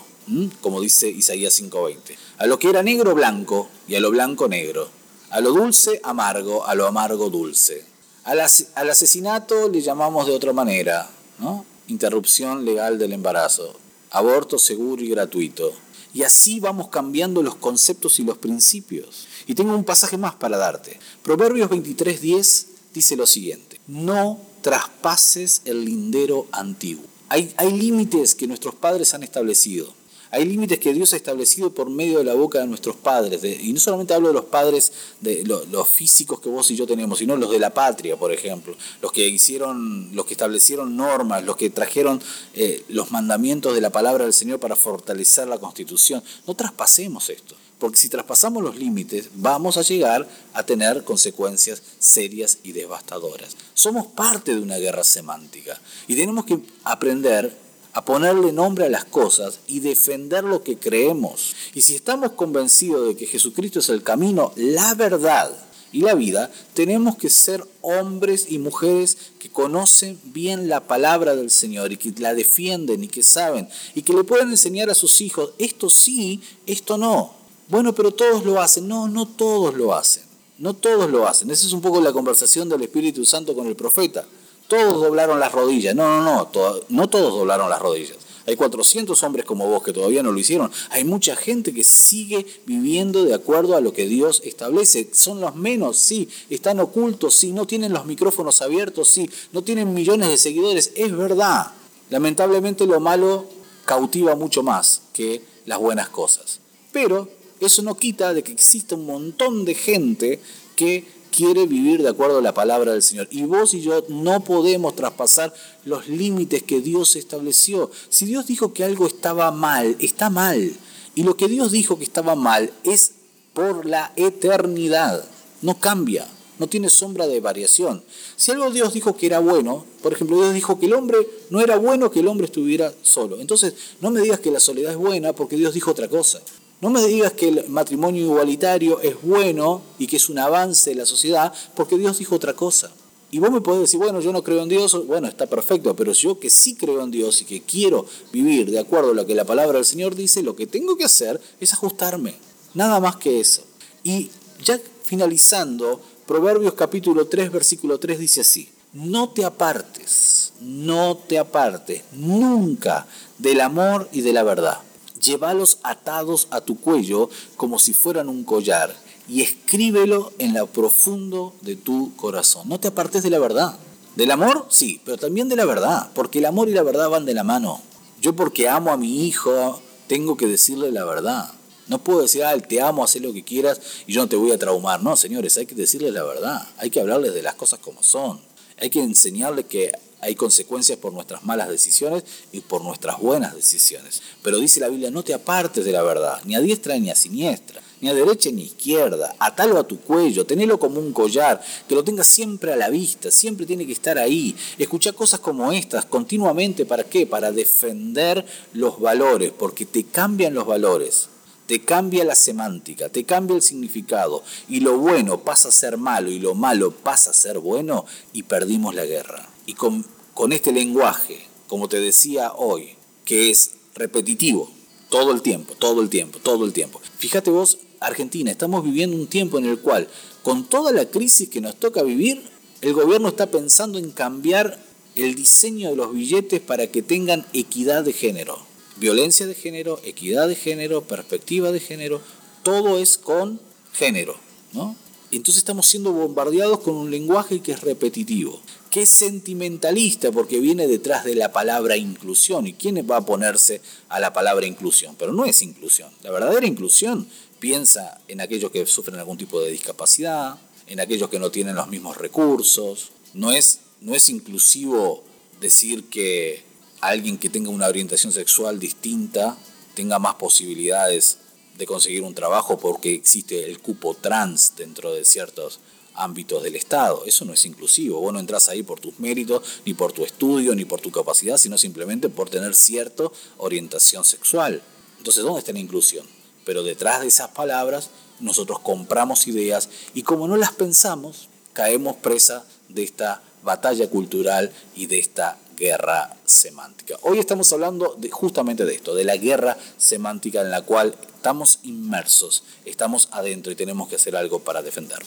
Como 0.60 0.80
dice 0.80 1.08
Isaías 1.08 1.54
5:20. 1.54 2.16
A 2.38 2.46
lo 2.46 2.58
que 2.58 2.68
era 2.68 2.82
negro 2.82 3.14
blanco 3.14 3.68
y 3.86 3.94
a 3.94 4.00
lo 4.00 4.10
blanco 4.10 4.48
negro. 4.48 4.88
A 5.30 5.40
lo 5.40 5.52
dulce 5.52 6.00
amargo, 6.02 6.66
a 6.66 6.74
lo 6.74 6.86
amargo 6.86 7.30
dulce. 7.30 7.86
Al, 8.26 8.40
asesinato 8.40 9.68
le 9.68 9.80
llamamos 9.80 10.26
de 10.26 10.34
otra 10.34 10.52
manera, 10.52 11.08
¿no? 11.38 11.64
Interrupción 11.86 12.64
legal 12.64 12.98
del 12.98 13.12
embarazo. 13.12 13.78
Aborto 14.10 14.58
seguro 14.58 15.00
y 15.00 15.10
gratuito. 15.10 15.72
Y 16.12 16.24
así 16.24 16.58
vamos 16.58 16.88
cambiando 16.88 17.40
los 17.40 17.54
conceptos 17.54 18.18
y 18.18 18.24
los 18.24 18.36
principios. 18.38 19.28
Y 19.46 19.54
tengo 19.54 19.76
un 19.76 19.84
pasaje 19.84 20.18
más 20.18 20.34
para 20.34 20.56
darte. 20.56 20.98
Proverbios 21.22 21.70
23:10 21.70 22.66
dice 22.92 23.14
lo 23.14 23.26
siguiente. 23.26 23.80
No 23.86 24.40
traspases 24.60 25.62
el 25.64 25.84
lindero 25.84 26.48
antiguo. 26.50 27.04
Hay 27.28 27.72
límites 27.72 28.34
que 28.34 28.48
nuestros 28.48 28.74
padres 28.74 29.14
han 29.14 29.22
establecido. 29.22 29.94
Hay 30.30 30.44
límites 30.44 30.78
que 30.78 30.92
Dios 30.92 31.12
ha 31.12 31.16
establecido 31.16 31.72
por 31.72 31.88
medio 31.88 32.18
de 32.18 32.24
la 32.24 32.34
boca 32.34 32.58
de 32.58 32.66
nuestros 32.66 32.96
padres. 32.96 33.42
y 33.44 33.72
no 33.72 33.80
solamente 33.80 34.14
hablo 34.14 34.28
de 34.28 34.34
los 34.34 34.44
padres, 34.46 34.92
de 35.20 35.44
los 35.44 35.88
físicos 35.88 36.40
que 36.40 36.48
vos 36.48 36.70
y 36.70 36.76
yo 36.76 36.86
tenemos, 36.86 37.18
sino 37.18 37.36
los 37.36 37.50
de 37.50 37.58
la 37.58 37.70
patria, 37.70 38.16
por 38.16 38.32
ejemplo. 38.32 38.74
Los 39.00 39.12
que 39.12 39.26
hicieron, 39.28 40.14
los 40.14 40.26
que 40.26 40.34
establecieron 40.34 40.96
normas, 40.96 41.44
los 41.44 41.56
que 41.56 41.70
trajeron 41.70 42.20
eh, 42.54 42.84
los 42.88 43.10
mandamientos 43.10 43.74
de 43.74 43.80
la 43.80 43.90
palabra 43.90 44.24
del 44.24 44.32
Señor 44.32 44.60
para 44.60 44.76
fortalecer 44.76 45.48
la 45.48 45.58
constitución. 45.58 46.22
No 46.46 46.54
traspasemos 46.54 47.30
esto. 47.30 47.54
Porque 47.78 47.98
si 47.98 48.08
traspasamos 48.08 48.62
los 48.62 48.76
límites, 48.76 49.28
vamos 49.34 49.76
a 49.76 49.82
llegar 49.82 50.26
a 50.54 50.64
tener 50.64 51.04
consecuencias 51.04 51.82
serias 51.98 52.58
y 52.62 52.72
devastadoras. 52.72 53.54
Somos 53.74 54.06
parte 54.06 54.54
de 54.54 54.62
una 54.62 54.78
guerra 54.78 55.04
semántica 55.04 55.78
y 56.08 56.16
tenemos 56.16 56.46
que 56.46 56.58
aprender 56.84 57.65
a 57.96 58.04
ponerle 58.04 58.52
nombre 58.52 58.84
a 58.84 58.90
las 58.90 59.06
cosas 59.06 59.60
y 59.66 59.80
defender 59.80 60.44
lo 60.44 60.62
que 60.62 60.76
creemos. 60.76 61.56
Y 61.72 61.80
si 61.80 61.94
estamos 61.94 62.32
convencidos 62.32 63.08
de 63.08 63.16
que 63.16 63.26
Jesucristo 63.26 63.78
es 63.78 63.88
el 63.88 64.02
camino, 64.02 64.52
la 64.54 64.94
verdad 64.94 65.50
y 65.92 66.02
la 66.02 66.14
vida, 66.14 66.52
tenemos 66.74 67.16
que 67.16 67.30
ser 67.30 67.64
hombres 67.80 68.48
y 68.50 68.58
mujeres 68.58 69.16
que 69.38 69.48
conocen 69.48 70.20
bien 70.24 70.68
la 70.68 70.86
palabra 70.86 71.34
del 71.34 71.50
Señor 71.50 71.90
y 71.90 71.96
que 71.96 72.12
la 72.20 72.34
defienden 72.34 73.02
y 73.02 73.08
que 73.08 73.22
saben 73.22 73.66
y 73.94 74.02
que 74.02 74.12
le 74.12 74.24
pueden 74.24 74.50
enseñar 74.50 74.90
a 74.90 74.94
sus 74.94 75.22
hijos, 75.22 75.52
esto 75.56 75.88
sí, 75.88 76.42
esto 76.66 76.98
no. 76.98 77.32
Bueno, 77.68 77.94
pero 77.94 78.10
todos 78.10 78.44
lo 78.44 78.60
hacen. 78.60 78.88
No, 78.88 79.08
no 79.08 79.26
todos 79.26 79.74
lo 79.74 79.94
hacen. 79.94 80.24
No 80.58 80.74
todos 80.74 81.10
lo 81.10 81.26
hacen. 81.26 81.50
Esa 81.50 81.66
es 81.66 81.72
un 81.72 81.80
poco 81.80 82.02
la 82.02 82.12
conversación 82.12 82.68
del 82.68 82.82
Espíritu 82.82 83.24
Santo 83.24 83.54
con 83.54 83.66
el 83.66 83.74
profeta 83.74 84.26
todos 84.68 85.00
doblaron 85.00 85.40
las 85.40 85.52
rodillas. 85.52 85.94
No, 85.94 86.22
no, 86.22 86.50
no, 86.52 86.80
no 86.88 87.08
todos 87.08 87.32
doblaron 87.32 87.70
las 87.70 87.80
rodillas. 87.80 88.16
Hay 88.46 88.54
400 88.54 89.20
hombres 89.24 89.44
como 89.44 89.66
vos 89.66 89.82
que 89.82 89.92
todavía 89.92 90.22
no 90.22 90.30
lo 90.30 90.38
hicieron. 90.38 90.70
Hay 90.90 91.04
mucha 91.04 91.34
gente 91.34 91.74
que 91.74 91.82
sigue 91.82 92.46
viviendo 92.64 93.24
de 93.24 93.34
acuerdo 93.34 93.76
a 93.76 93.80
lo 93.80 93.92
que 93.92 94.06
Dios 94.06 94.40
establece. 94.44 95.10
Son 95.12 95.40
los 95.40 95.56
menos, 95.56 95.96
sí. 95.98 96.28
Están 96.48 96.78
ocultos, 96.78 97.34
sí. 97.34 97.52
No 97.52 97.66
tienen 97.66 97.92
los 97.92 98.06
micrófonos 98.06 98.62
abiertos, 98.62 99.08
sí. 99.08 99.28
No 99.52 99.62
tienen 99.62 99.92
millones 99.92 100.28
de 100.28 100.38
seguidores. 100.38 100.92
Es 100.94 101.16
verdad. 101.16 101.72
Lamentablemente 102.08 102.86
lo 102.86 103.00
malo 103.00 103.46
cautiva 103.84 104.36
mucho 104.36 104.62
más 104.62 105.02
que 105.12 105.42
las 105.64 105.80
buenas 105.80 106.08
cosas. 106.08 106.60
Pero 106.92 107.28
eso 107.58 107.82
no 107.82 107.96
quita 107.96 108.32
de 108.32 108.44
que 108.44 108.52
exista 108.52 108.94
un 108.94 109.06
montón 109.06 109.64
de 109.64 109.74
gente 109.74 110.40
que 110.76 111.04
quiere 111.36 111.66
vivir 111.66 112.02
de 112.02 112.08
acuerdo 112.08 112.38
a 112.38 112.42
la 112.42 112.54
palabra 112.54 112.92
del 112.92 113.02
Señor. 113.02 113.28
Y 113.30 113.42
vos 113.42 113.74
y 113.74 113.82
yo 113.82 114.02
no 114.08 114.42
podemos 114.42 114.96
traspasar 114.96 115.52
los 115.84 116.08
límites 116.08 116.62
que 116.62 116.80
Dios 116.80 117.14
estableció. 117.14 117.90
Si 118.08 118.24
Dios 118.24 118.46
dijo 118.46 118.72
que 118.72 118.84
algo 118.84 119.06
estaba 119.06 119.50
mal, 119.50 119.96
está 120.00 120.30
mal. 120.30 120.72
Y 121.14 121.24
lo 121.24 121.36
que 121.36 121.48
Dios 121.48 121.72
dijo 121.72 121.98
que 121.98 122.04
estaba 122.04 122.36
mal 122.36 122.72
es 122.84 123.12
por 123.52 123.84
la 123.84 124.12
eternidad. 124.16 125.28
No 125.60 125.78
cambia, 125.78 126.26
no 126.58 126.68
tiene 126.68 126.88
sombra 126.88 127.26
de 127.26 127.40
variación. 127.40 128.02
Si 128.36 128.50
algo 128.50 128.70
Dios 128.70 128.94
dijo 128.94 129.14
que 129.16 129.26
era 129.26 129.38
bueno, 129.38 129.84
por 130.02 130.14
ejemplo, 130.14 130.38
Dios 130.38 130.54
dijo 130.54 130.80
que 130.80 130.86
el 130.86 130.94
hombre 130.94 131.18
no 131.50 131.60
era 131.60 131.76
bueno 131.76 132.10
que 132.10 132.20
el 132.20 132.28
hombre 132.28 132.46
estuviera 132.46 132.94
solo. 133.02 133.40
Entonces, 133.42 133.74
no 134.00 134.10
me 134.10 134.22
digas 134.22 134.40
que 134.40 134.50
la 134.50 134.60
soledad 134.60 134.92
es 134.92 134.98
buena 134.98 135.34
porque 135.34 135.56
Dios 135.56 135.74
dijo 135.74 135.90
otra 135.90 136.08
cosa. 136.08 136.40
No 136.80 136.90
me 136.90 137.02
digas 137.06 137.32
que 137.32 137.48
el 137.48 137.68
matrimonio 137.68 138.22
igualitario 138.22 139.00
es 139.00 139.16
bueno 139.22 139.80
y 139.98 140.06
que 140.06 140.16
es 140.16 140.28
un 140.28 140.38
avance 140.38 140.90
de 140.90 140.96
la 140.96 141.06
sociedad, 141.06 141.52
porque 141.74 141.96
Dios 141.96 142.18
dijo 142.18 142.34
otra 142.36 142.52
cosa. 142.52 142.90
Y 143.30 143.38
vos 143.38 143.50
me 143.50 143.62
podés 143.62 143.80
decir, 143.80 143.98
bueno, 143.98 144.20
yo 144.20 144.30
no 144.30 144.42
creo 144.42 144.62
en 144.62 144.68
Dios, 144.68 145.06
bueno, 145.06 145.26
está 145.26 145.46
perfecto, 145.46 145.96
pero 145.96 146.12
yo 146.12 146.38
que 146.38 146.50
sí 146.50 146.74
creo 146.74 147.02
en 147.02 147.10
Dios 147.10 147.40
y 147.40 147.44
que 147.46 147.62
quiero 147.62 148.04
vivir 148.30 148.70
de 148.70 148.78
acuerdo 148.78 149.12
a 149.12 149.14
lo 149.14 149.26
que 149.26 149.34
la 149.34 149.46
palabra 149.46 149.78
del 149.78 149.86
Señor 149.86 150.14
dice, 150.14 150.42
lo 150.42 150.54
que 150.54 150.66
tengo 150.66 150.96
que 150.96 151.04
hacer 151.04 151.40
es 151.60 151.72
ajustarme. 151.72 152.36
Nada 152.74 153.00
más 153.00 153.16
que 153.16 153.40
eso. 153.40 153.62
Y 154.04 154.30
ya 154.62 154.78
finalizando, 155.02 156.00
Proverbios 156.26 156.74
capítulo 156.74 157.26
3, 157.26 157.52
versículo 157.52 157.98
3 157.98 158.18
dice 158.18 158.42
así, 158.42 158.68
no 158.92 159.30
te 159.30 159.44
apartes, 159.44 160.52
no 160.60 161.16
te 161.16 161.38
apartes 161.38 162.02
nunca 162.12 163.06
del 163.38 163.62
amor 163.62 164.08
y 164.12 164.20
de 164.20 164.32
la 164.32 164.42
verdad 164.42 164.85
llévalos 165.26 165.78
atados 165.82 166.48
a 166.50 166.60
tu 166.60 166.80
cuello 166.80 167.28
como 167.56 167.78
si 167.78 167.92
fueran 167.92 168.28
un 168.28 168.44
collar 168.44 168.94
y 169.28 169.42
escríbelo 169.42 170.32
en 170.38 170.54
lo 170.54 170.66
profundo 170.68 171.54
de 171.62 171.76
tu 171.76 172.14
corazón. 172.16 172.68
No 172.68 172.80
te 172.80 172.88
apartes 172.88 173.22
de 173.22 173.30
la 173.30 173.38
verdad. 173.38 173.78
Del 174.14 174.30
amor, 174.30 174.66
sí, 174.70 175.00
pero 175.04 175.18
también 175.18 175.50
de 175.50 175.56
la 175.56 175.66
verdad, 175.66 176.10
porque 176.14 176.38
el 176.38 176.46
amor 176.46 176.70
y 176.70 176.72
la 176.72 176.82
verdad 176.82 177.10
van 177.10 177.26
de 177.26 177.34
la 177.34 177.44
mano. 177.44 177.82
Yo 178.22 178.34
porque 178.34 178.66
amo 178.66 178.90
a 178.90 178.96
mi 178.96 179.26
hijo, 179.26 179.82
tengo 180.06 180.38
que 180.38 180.46
decirle 180.46 180.90
la 180.90 181.04
verdad. 181.04 181.52
No 181.88 181.98
puedo 181.98 182.22
decir, 182.22 182.42
ah, 182.42 182.58
te 182.58 182.80
amo, 182.80 183.04
haz 183.04 183.16
lo 183.16 183.32
que 183.32 183.44
quieras 183.44 183.80
y 184.06 184.14
yo 184.14 184.22
no 184.22 184.28
te 184.28 184.36
voy 184.36 184.52
a 184.52 184.58
traumar. 184.58 185.02
No, 185.02 185.16
señores, 185.16 185.56
hay 185.58 185.66
que 185.66 185.74
decirles 185.74 186.12
la 186.14 186.22
verdad. 186.22 186.66
Hay 186.78 186.90
que 186.90 187.00
hablarles 187.00 187.34
de 187.34 187.42
las 187.42 187.54
cosas 187.54 187.78
como 187.78 188.02
son. 188.02 188.40
Hay 188.80 188.90
que 188.90 189.00
enseñarles 189.02 189.66
que 189.66 189.92
hay 190.20 190.34
consecuencias 190.34 190.98
por 190.98 191.12
nuestras 191.12 191.44
malas 191.44 191.68
decisiones 191.68 192.24
y 192.52 192.60
por 192.60 192.82
nuestras 192.82 193.18
buenas 193.18 193.54
decisiones. 193.54 194.22
Pero 194.42 194.58
dice 194.58 194.80
la 194.80 194.88
Biblia, 194.88 195.10
no 195.10 195.22
te 195.22 195.34
apartes 195.34 195.84
de 195.84 195.92
la 195.92 196.02
verdad, 196.02 196.40
ni 196.44 196.54
a 196.54 196.60
diestra 196.60 196.98
ni 196.98 197.10
a 197.10 197.14
siniestra, 197.14 197.82
ni 198.00 198.08
a 198.08 198.14
derecha 198.14 198.50
ni 198.50 198.62
a 198.62 198.66
izquierda. 198.66 199.34
Atalo 199.38 199.78
a 199.78 199.86
tu 199.86 200.00
cuello, 200.00 200.46
tenelo 200.46 200.78
como 200.78 201.00
un 201.00 201.12
collar, 201.12 201.62
que 201.88 201.94
lo 201.94 202.02
tengas 202.02 202.26
siempre 202.26 202.72
a 202.72 202.76
la 202.76 202.88
vista, 202.88 203.30
siempre 203.30 203.66
tiene 203.66 203.86
que 203.86 203.92
estar 203.92 204.18
ahí. 204.18 204.56
Escucha 204.78 205.12
cosas 205.12 205.40
como 205.40 205.72
estas 205.72 206.06
continuamente, 206.06 206.86
¿para 206.86 207.04
qué? 207.04 207.26
Para 207.26 207.52
defender 207.52 208.44
los 208.72 208.98
valores, 208.98 209.52
porque 209.56 209.84
te 209.84 210.04
cambian 210.04 210.54
los 210.54 210.66
valores 210.66 211.28
te 211.66 211.84
cambia 211.84 212.24
la 212.24 212.36
semántica, 212.36 213.08
te 213.08 213.24
cambia 213.24 213.56
el 213.56 213.62
significado 213.62 214.44
y 214.68 214.78
lo 214.78 214.98
bueno 214.98 215.40
pasa 215.40 215.68
a 215.68 215.72
ser 215.72 215.96
malo 215.96 216.30
y 216.30 216.38
lo 216.38 216.54
malo 216.54 216.92
pasa 216.92 217.30
a 217.30 217.34
ser 217.34 217.58
bueno 217.58 218.06
y 218.32 218.44
perdimos 218.44 218.94
la 218.94 219.04
guerra. 219.04 219.48
Y 219.66 219.74
con, 219.74 220.04
con 220.34 220.52
este 220.52 220.72
lenguaje, 220.72 221.46
como 221.68 221.88
te 221.88 222.00
decía 222.00 222.52
hoy, 222.54 222.94
que 223.24 223.50
es 223.50 223.72
repetitivo, 223.94 224.70
todo 225.10 225.32
el 225.32 225.42
tiempo, 225.42 225.74
todo 225.74 226.00
el 226.00 226.08
tiempo, 226.08 226.38
todo 226.38 226.64
el 226.64 226.72
tiempo. 226.72 227.00
Fíjate 227.18 227.50
vos, 227.50 227.78
Argentina, 228.00 228.50
estamos 228.50 228.84
viviendo 228.84 229.16
un 229.16 229.26
tiempo 229.26 229.58
en 229.58 229.66
el 229.66 229.78
cual, 229.78 230.08
con 230.42 230.68
toda 230.68 230.92
la 230.92 231.06
crisis 231.06 231.48
que 231.48 231.60
nos 231.60 231.76
toca 231.76 232.02
vivir, 232.02 232.42
el 232.80 232.92
gobierno 232.92 233.28
está 233.28 233.50
pensando 233.50 233.98
en 233.98 234.10
cambiar 234.10 234.78
el 235.14 235.34
diseño 235.34 235.90
de 235.90 235.96
los 235.96 236.12
billetes 236.12 236.60
para 236.60 236.86
que 236.88 237.02
tengan 237.02 237.46
equidad 237.52 238.04
de 238.04 238.12
género 238.12 238.66
violencia 238.96 239.46
de 239.46 239.54
género, 239.54 240.00
equidad 240.04 240.48
de 240.48 240.56
género, 240.56 241.02
perspectiva 241.02 241.72
de 241.72 241.80
género, 241.80 242.20
todo 242.62 242.98
es 242.98 243.18
con 243.18 243.60
género, 243.92 244.36
¿no? 244.72 244.96
Entonces 245.36 245.58
estamos 245.58 245.86
siendo 245.86 246.12
bombardeados 246.12 246.80
con 246.80 246.96
un 246.96 247.10
lenguaje 247.10 247.60
que 247.60 247.72
es 247.72 247.80
repetitivo, 247.82 248.60
que 248.90 249.02
es 249.02 249.10
sentimentalista 249.10 250.32
porque 250.32 250.60
viene 250.60 250.86
detrás 250.86 251.24
de 251.24 251.34
la 251.34 251.52
palabra 251.52 251.96
inclusión. 251.96 252.66
¿Y 252.66 252.72
quién 252.72 252.96
va 253.08 253.18
a 253.18 253.26
ponerse 253.26 253.80
a 254.08 254.18
la 254.18 254.32
palabra 254.32 254.66
inclusión? 254.66 255.14
Pero 255.18 255.32
no 255.32 255.44
es 255.44 255.62
inclusión. 255.62 256.10
La 256.22 256.30
verdadera 256.30 256.66
inclusión 256.66 257.28
piensa 257.58 258.20
en 258.28 258.40
aquellos 258.40 258.70
que 258.70 258.86
sufren 258.86 259.18
algún 259.18 259.38
tipo 259.38 259.60
de 259.60 259.70
discapacidad, 259.70 260.58
en 260.86 261.00
aquellos 261.00 261.28
que 261.28 261.38
no 261.38 261.50
tienen 261.50 261.76
los 261.76 261.88
mismos 261.88 262.16
recursos. 262.16 263.10
No 263.34 263.52
es, 263.52 263.80
no 264.00 264.14
es 264.14 264.28
inclusivo 264.28 265.22
decir 265.60 266.04
que 266.04 266.64
alguien 267.00 267.38
que 267.38 267.50
tenga 267.50 267.70
una 267.70 267.88
orientación 267.88 268.32
sexual 268.32 268.78
distinta 268.78 269.56
tenga 269.94 270.18
más 270.18 270.34
posibilidades 270.36 271.38
de 271.76 271.86
conseguir 271.86 272.22
un 272.22 272.34
trabajo 272.34 272.78
porque 272.78 273.14
existe 273.14 273.64
el 273.64 273.80
cupo 273.80 274.14
trans 274.14 274.74
dentro 274.76 275.12
de 275.12 275.24
ciertos 275.24 275.80
ámbitos 276.14 276.62
del 276.62 276.76
Estado. 276.76 277.22
Eso 277.26 277.44
no 277.44 277.52
es 277.52 277.64
inclusivo. 277.66 278.20
Vos 278.20 278.32
no 278.32 278.40
entras 278.40 278.68
ahí 278.68 278.82
por 278.82 279.00
tus 279.00 279.18
méritos, 279.20 279.62
ni 279.84 279.94
por 279.94 280.12
tu 280.12 280.24
estudio, 280.24 280.74
ni 280.74 280.84
por 280.84 281.00
tu 281.00 281.10
capacidad, 281.10 281.58
sino 281.58 281.78
simplemente 281.78 282.28
por 282.28 282.50
tener 282.50 282.74
cierta 282.74 283.24
orientación 283.58 284.24
sexual. 284.24 284.82
Entonces, 285.18 285.44
¿dónde 285.44 285.60
está 285.60 285.72
la 285.72 285.78
inclusión? 285.78 286.26
Pero 286.64 286.82
detrás 286.82 287.20
de 287.20 287.28
esas 287.28 287.48
palabras, 287.48 288.10
nosotros 288.40 288.80
compramos 288.80 289.46
ideas 289.46 289.88
y 290.14 290.22
como 290.22 290.48
no 290.48 290.56
las 290.56 290.72
pensamos, 290.72 291.48
caemos 291.72 292.16
presa 292.16 292.64
de 292.88 293.02
esta 293.02 293.42
batalla 293.62 294.08
cultural 294.08 294.72
y 294.94 295.06
de 295.06 295.18
esta 295.18 295.58
guerra 295.76 296.34
semántica. 296.44 297.16
Hoy 297.22 297.38
estamos 297.38 297.72
hablando 297.72 298.14
de, 298.18 298.30
justamente 298.30 298.84
de 298.84 298.94
esto, 298.94 299.14
de 299.14 299.24
la 299.24 299.36
guerra 299.36 299.76
semántica 299.96 300.60
en 300.60 300.70
la 300.70 300.82
cual 300.82 301.14
estamos 301.36 301.80
inmersos, 301.82 302.64
estamos 302.84 303.28
adentro 303.32 303.70
y 303.72 303.76
tenemos 303.76 304.08
que 304.08 304.16
hacer 304.16 304.36
algo 304.36 304.60
para 304.60 304.82
defender. 304.82 305.18